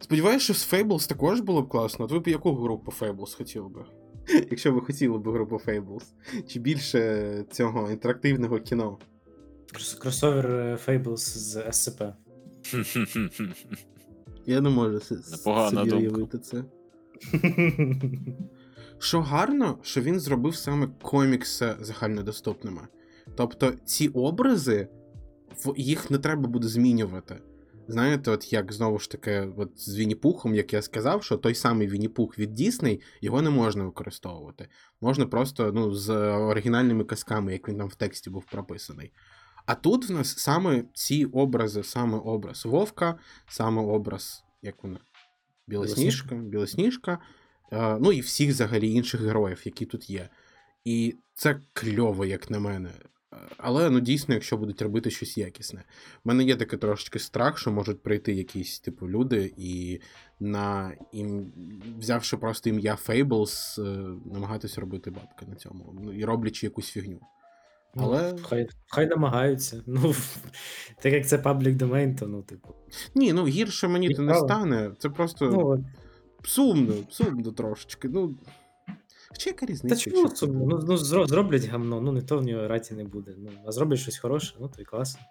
[0.01, 2.05] Сподіваюся, що з Fables також було б класно.
[2.05, 3.85] От ви б яку гру по Fables хотіли би?
[4.51, 6.03] Якщо ви хотіли б гру по Fables.
[6.47, 8.97] Чи більше цього інтерактивного кіно?
[9.73, 12.13] Крос- Кросовер е, Fables з SCP.
[14.45, 16.63] Я не можу собі уявити це.
[18.99, 22.81] Що гарно, що він зробив саме комікси загальнодоступними.
[23.35, 24.87] Тобто ці образи,
[25.77, 27.35] їх не треба буде змінювати.
[27.87, 31.87] Знаєте, от як знову ж таки, от з Вінні-Пухом, як я сказав, що той самий
[31.87, 34.67] Вінні-Пух від Дісней, його не можна використовувати.
[35.01, 39.11] Можна просто ну, з оригінальними казками, як він там в тексті був прописаний.
[39.65, 44.99] А тут в нас саме ці образи, саме образ Вовка, саме образ, як вона?
[45.67, 47.19] Білосніжка, Білосніжка,
[47.71, 50.29] е, ну і всіх взагалі інших героїв, які тут є.
[50.85, 52.89] І це кльово, як на мене.
[53.57, 55.83] Але ну дійсно, якщо будуть робити щось якісне.
[56.25, 59.99] У мене є таке трошечки страх, що можуть прийти якісь типу люди і
[60.39, 61.51] на ім...
[61.99, 65.99] взявши просто ім'я Fables, е, намагатися робити бабки на цьому.
[66.03, 67.19] Ну, і роблячи якусь фігню.
[67.95, 69.83] Ну, Хай, хай намагаються.
[69.87, 70.15] Ну,
[71.01, 72.75] так як це public domain, то ну, типу.
[73.15, 74.91] Ні, ну гірше мені то не стане.
[74.97, 75.85] Це просто Ну,
[76.43, 78.09] сумно, сумно трошечки.
[78.09, 78.35] Ну.
[79.31, 80.65] Хоча яка Та чому сумно?
[80.65, 83.35] Ну, ну зроблять гамно, ну не то в нього раті не буде.
[83.37, 85.21] Ну, а зроблять щось хороше, ну то й класно.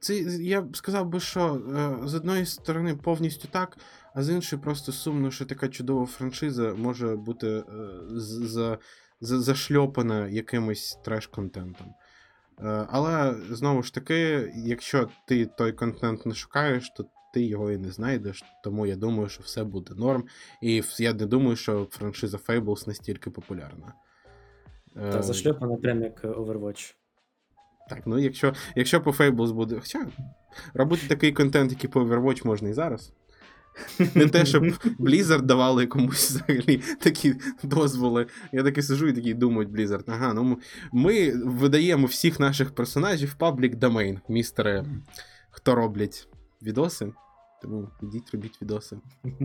[0.00, 1.62] Це я б сказав би, що
[2.04, 3.78] е, з одної сторони повністю так,
[4.14, 7.62] а з іншої просто сумно, що така чудова франшиза може бути е,
[8.10, 8.78] за-
[9.20, 11.86] за- зашльопана якимось треш-контентом.
[12.60, 17.04] Е, Але знову ж таки, якщо ти той контент не шукаєш, то
[17.34, 18.44] ти його і не знайдеш.
[18.64, 20.24] Тому я думаю, що все буде норм.
[20.62, 23.92] І я не думаю, що франшиза Fables настільки популярна.
[24.96, 26.94] Е, Та зашльопана прям як Overwatch.
[27.90, 29.76] так, ну якщо, якщо по Fables буде.
[29.80, 30.06] Хоча
[30.74, 33.12] робити такий контент, який по Overwatch можна і зараз.
[34.14, 34.64] Не те, щоб
[34.98, 38.26] Blizzard давали комусь взагалі такі дозволи.
[38.52, 40.58] Я таки сижу і такий думають Blizzard, ага, ну
[40.92, 44.84] ми видаємо всіх наших персонажів в public domain, містере,
[45.50, 46.28] хто роблять
[46.62, 47.12] відоси.
[47.62, 48.98] Тому ідіть робіть відоси.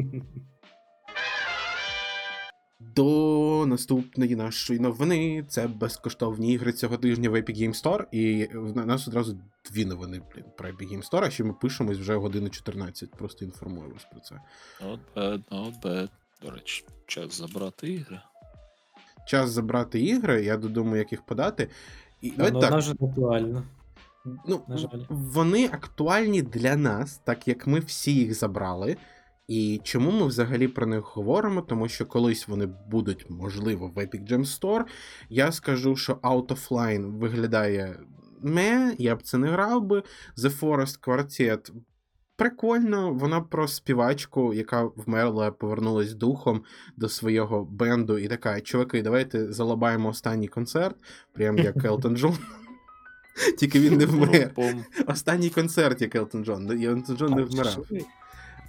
[2.95, 5.45] До наступної нашої новини.
[5.47, 8.05] Це безкоштовні ігри цього тижня в Epic Game Store.
[8.11, 9.37] І в нас одразу
[9.71, 13.11] дві новини блін, про Epic Game Store, а ще ми пишемось вже годину 14.
[13.11, 14.35] Просто інформую вас про це.
[14.85, 16.09] Not bad, not bad.
[16.41, 18.21] До речі, час забрати ігри.
[19.27, 21.69] Час забрати ігри, я додумаю, як їх подати.
[22.21, 22.69] І давайте ну, так.
[22.69, 23.63] вона вже не актуальна.
[24.25, 24.99] Ну, на жаль.
[25.09, 28.97] вони актуальні для нас, так як ми всі їх забрали.
[29.47, 31.61] І чому ми взагалі про них говоримо?
[31.61, 34.83] Тому що колись вони будуть, можливо, в Epic Gem Store.
[35.29, 37.99] Я скажу, що Out of Line виглядає
[38.41, 40.03] ме, я б це не грав би.
[40.37, 41.71] The Forest Quartet
[42.35, 46.63] прикольно, вона про співачку, яка вмерла, повернулась духом
[46.97, 50.95] до свого бенду, і така: чуваки, давайте залабаємо останній концерт,
[51.33, 52.37] прям як Елтон Джон.
[53.57, 54.51] Тільки він не вмер.
[55.07, 56.81] Останній концерт, як Елтон Джон.
[56.81, 57.85] І Елтон Джон не вмирав.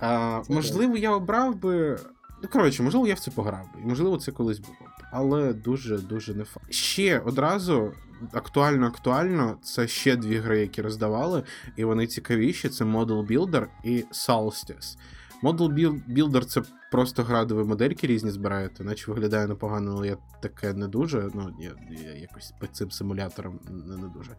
[0.01, 1.99] А, можливо, я обрав би.
[2.43, 3.81] Ну, коротше, можливо, я в це пограв би.
[3.83, 5.03] І можливо, це колись було б.
[5.13, 6.73] Але дуже-дуже не факт.
[6.73, 7.93] Ще одразу
[8.33, 11.43] актуально актуально, це ще дві гри, які роздавали,
[11.77, 14.97] і вони цікавіші: це Model Builder і Solstice.
[15.43, 20.07] Model Buil- Builder це просто гра, де ви модельки різні збираєте, наче виглядає непогано, але
[20.09, 21.29] я таке не дуже.
[21.35, 21.71] Ну, я,
[22.05, 24.31] я якось по цим симуляторам не, не дуже.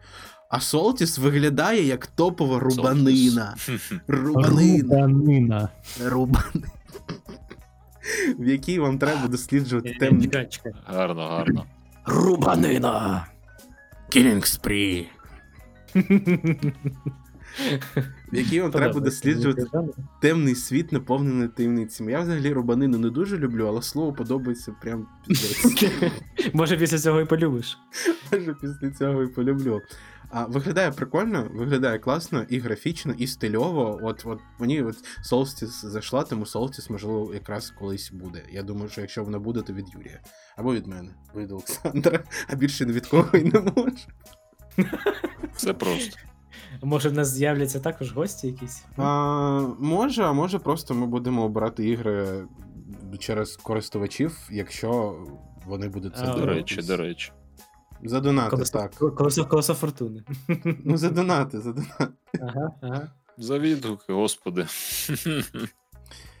[0.50, 3.54] А Solstice виглядає як топова рубанина.
[4.08, 5.06] Рубанина.
[5.06, 5.68] Рубанина.
[6.04, 6.68] Рубанина.
[8.38, 10.30] В якій вам треба досліджувати темні.
[10.86, 11.64] Гарно, гарно.
[12.04, 13.26] Рубанина.
[14.10, 15.06] Killing Spree.
[18.32, 19.66] В якій вам треба досліджувати
[20.20, 22.12] темний світ, наповнений таємницями.
[22.12, 25.92] Я взагалі рубанину не дуже люблю, але слово подобається прям піздець.
[26.52, 27.78] Може, після цього і полюбиш.
[28.32, 29.82] Може, після цього і полюблю.
[30.30, 34.00] А виглядає прикольно, виглядає класно, і графічно, і стильово.
[34.02, 34.96] От, от мені от
[35.32, 38.42] Solstice зайшла, тому Solstice, можливо, якраз колись буде.
[38.50, 40.20] Я думаю, що якщо вона буде, то від Юрія.
[40.56, 44.06] Або від мене, або від Олександра, а більше ні від кого і не може.
[45.56, 46.18] Все просто.
[46.82, 48.84] Може, в нас з'являться також гості якісь.
[48.96, 52.44] А, може, а може просто ми будемо обирати ігри
[53.18, 55.18] через користувачів, якщо
[55.66, 57.32] вони будуть це А, До речі, до речі.
[58.04, 58.94] За донати, Колесо, так.
[59.14, 60.22] колесо, колесо фортуни.
[60.84, 62.06] Ну, за донати, за донати.
[62.40, 63.10] Ага, ага.
[63.38, 64.66] За відгуки, господи.
[65.26, 65.42] Ну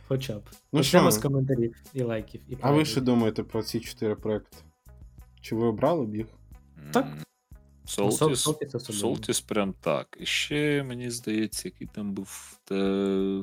[0.08, 0.42] Хоча б.
[0.70, 1.18] Почнемо що?
[1.20, 2.40] з коментарів і лайків.
[2.48, 4.56] І А ви що думаєте про ці чотири проекти?
[5.40, 6.26] Чи ви обрали б їх?
[6.92, 7.06] Так.
[7.98, 9.00] Ну, Солтіс, Солтіс особливо.
[9.00, 10.16] Солтіс прям так.
[10.20, 12.58] І ще, мені здається, який там був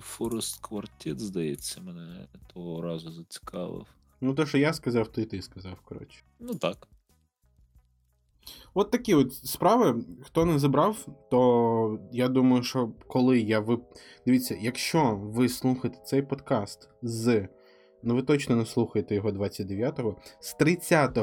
[0.02, 3.86] Forest Quartet, здається, мене того разу зацікавив.
[4.22, 6.24] Ну, те, що я сказав, то і ти сказав, коротше.
[6.40, 6.88] Ну так.
[8.74, 10.04] От такі от справи.
[10.22, 13.78] Хто не забрав, то я думаю, що коли я ви.
[14.26, 17.48] Дивіться, якщо ви слухаєте цей подкаст з.
[18.04, 21.18] Ну, ви точно не слухаєте його 29-го, з 30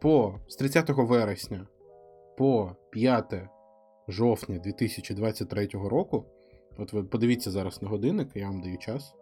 [0.00, 1.66] по з 30 вересня
[2.40, 3.34] по 5
[4.08, 6.24] жовтня 2023 року.
[6.78, 9.14] От ви подивіться зараз на годинник, я вам даю час.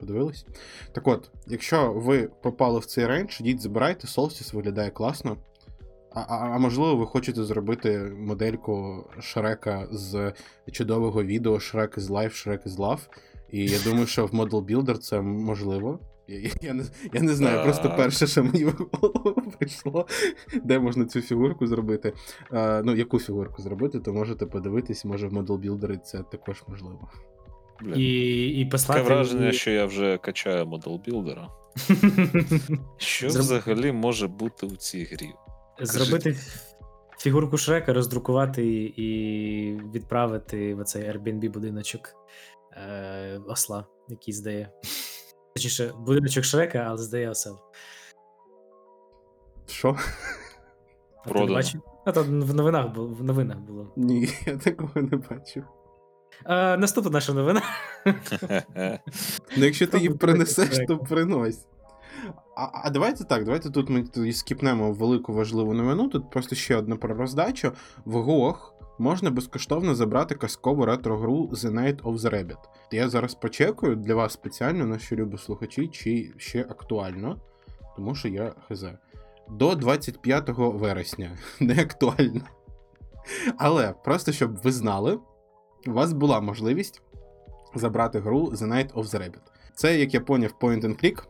[0.00, 0.46] Подивились?
[0.92, 5.36] Так от, якщо ви попали в цей рейндж, ідіть забирайте, Solstice виглядає класно.
[6.14, 10.32] А, а, а можливо, ви хочете зробити модельку Шрека з
[10.72, 13.08] чудового відео Shrek is Life, Shrek is Love.
[13.50, 15.98] І я думаю, що в Model Builder це можливо.
[16.28, 20.06] Я, я, я, не, я не знаю, просто перше, що мені в голову прийшло,
[20.64, 22.12] де можна цю фігурку зробити.
[22.50, 27.10] А, ну, яку фігурку зробити, то можете подивитись, може в Model Builder це також можливо.
[27.80, 28.00] Блін.
[28.00, 29.00] І, і послати.
[29.02, 31.48] Таке враження, що я вже качаю моделбілдера.
[32.96, 35.30] Що Зроб- взагалі може бути в цій грі?
[35.80, 36.36] Зробити
[37.18, 38.64] фігурку Шрека, роздрукувати
[38.96, 42.14] і відправити в оцей Airbnb будиночок
[42.72, 44.70] е, осла, який здає.
[45.54, 47.58] Точніше, будиночок Шрека, але здає осел.
[49.66, 49.88] Що?
[49.88, 49.94] А
[51.24, 51.54] ти не Продано.
[51.54, 51.80] бачив?
[52.04, 53.08] А то в новинах було.
[53.08, 53.92] В новинах було.
[53.96, 55.64] Ні, я такого не бачив.
[56.44, 57.62] А, наступна наша новина.
[59.56, 61.66] Ну, якщо ти її принесеш, то принось.
[62.56, 66.08] А, а давайте так, давайте тут ми тоді скіпнемо велику важливу новину.
[66.08, 67.72] Тут просто ще одна про роздачу.
[68.04, 72.58] В ГОГ можна безкоштовно забрати казкову ретро-гру The Night of the Rabbit.
[72.90, 77.40] Я зараз почекаю для вас спеціально, наші любі слухачі, чи ще актуально,
[77.96, 78.84] тому що я хз.
[79.50, 81.38] До 25 вересня.
[81.60, 82.40] Не актуально.
[83.58, 85.18] Але просто щоб ви знали,
[85.86, 87.02] у вас була можливість
[87.74, 89.40] забрати гру The Night of the Rabbit.
[89.74, 91.22] Це, як я поняв, point and click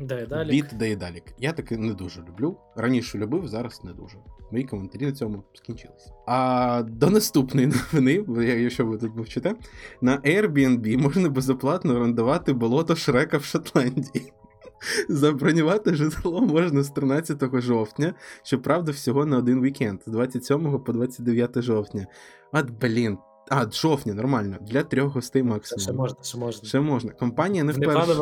[0.00, 0.50] Дай далі.
[0.50, 1.22] від Дейдалік.
[1.38, 2.56] Я таки не дуже люблю.
[2.76, 4.16] Раніше любив, зараз не дуже.
[4.50, 6.12] Мої коментарі на цьому скінчились.
[6.26, 8.24] А до наступної новини,
[8.60, 9.54] якщо ви тут мовчите,
[10.00, 14.32] на Airbnb можна безоплатно орендувати болото Шрека в Шотландії.
[15.08, 21.62] Забронювати житло можна з 13 жовтня, щоправда, всього на один вікенд, з 27 по 29
[21.62, 22.06] жовтня.
[22.52, 23.18] От, блін.
[23.50, 24.56] А, жовтня, нормально.
[24.60, 25.96] Для трьох гостей Ще максимум.
[25.96, 26.68] можна, ще можна.
[26.68, 27.12] Ще можна.
[27.12, 28.14] Компанія не вперше.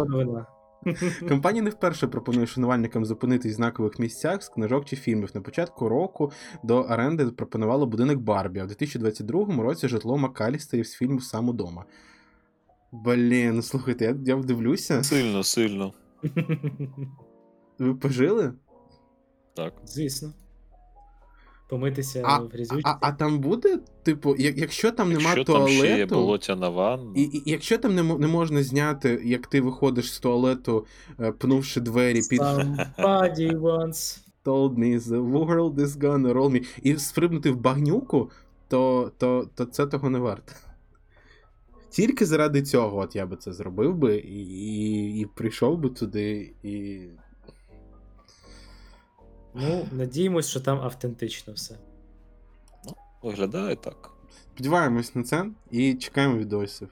[1.28, 5.30] Компанія не вперше пропонує шанувальникам зупинитись в знакових місцях з книжок чи фільмів.
[5.34, 6.32] На початку року
[6.62, 11.84] до оренди пропонувало будинок Барбі, а в 2022 році житло Макалістерів з фільму Сам удома.
[12.92, 15.02] Блін, ну слухайте, я, я вдивлюся.
[15.02, 15.92] Сильно, сильно.
[17.78, 18.52] Ви пожили?
[19.54, 19.74] Так.
[19.84, 20.32] Звісно.
[21.72, 22.82] Помитися А, в грязючці.
[22.84, 26.14] А, а там буде, типу, як, якщо там нема Якщо там ще є туалету.
[26.14, 30.86] болотяна ванна, І, і якщо там не, не можна зняти, як ти виходиш з туалету,
[31.20, 34.18] е, пнувши двері під Somebody once.
[34.44, 38.30] told me the world is gonna roll me, і спригнути в багнюку,
[38.68, 40.52] то, то, то це того не варто.
[41.90, 46.52] Тільки заради цього от я би це зробив би і, і, і прийшов би туди,
[46.62, 47.00] і.
[49.54, 51.78] Ну, надіємось, що там автентично все.
[53.22, 54.10] виглядає так.
[54.54, 56.88] Сподіваємось на це і чекаємо відосів.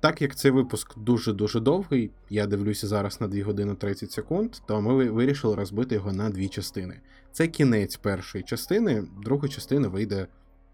[0.00, 4.80] Так як цей випуск дуже-дуже довгий, я дивлюся зараз на 2 години 30 секунд, то
[4.80, 7.00] ми вирішили розбити його на дві частини.
[7.32, 10.26] Це кінець першої частини, друга частина вийде,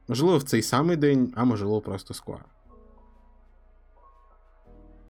[0.08, 2.44] можливо, в цей самий день, а можливо, просто скоро.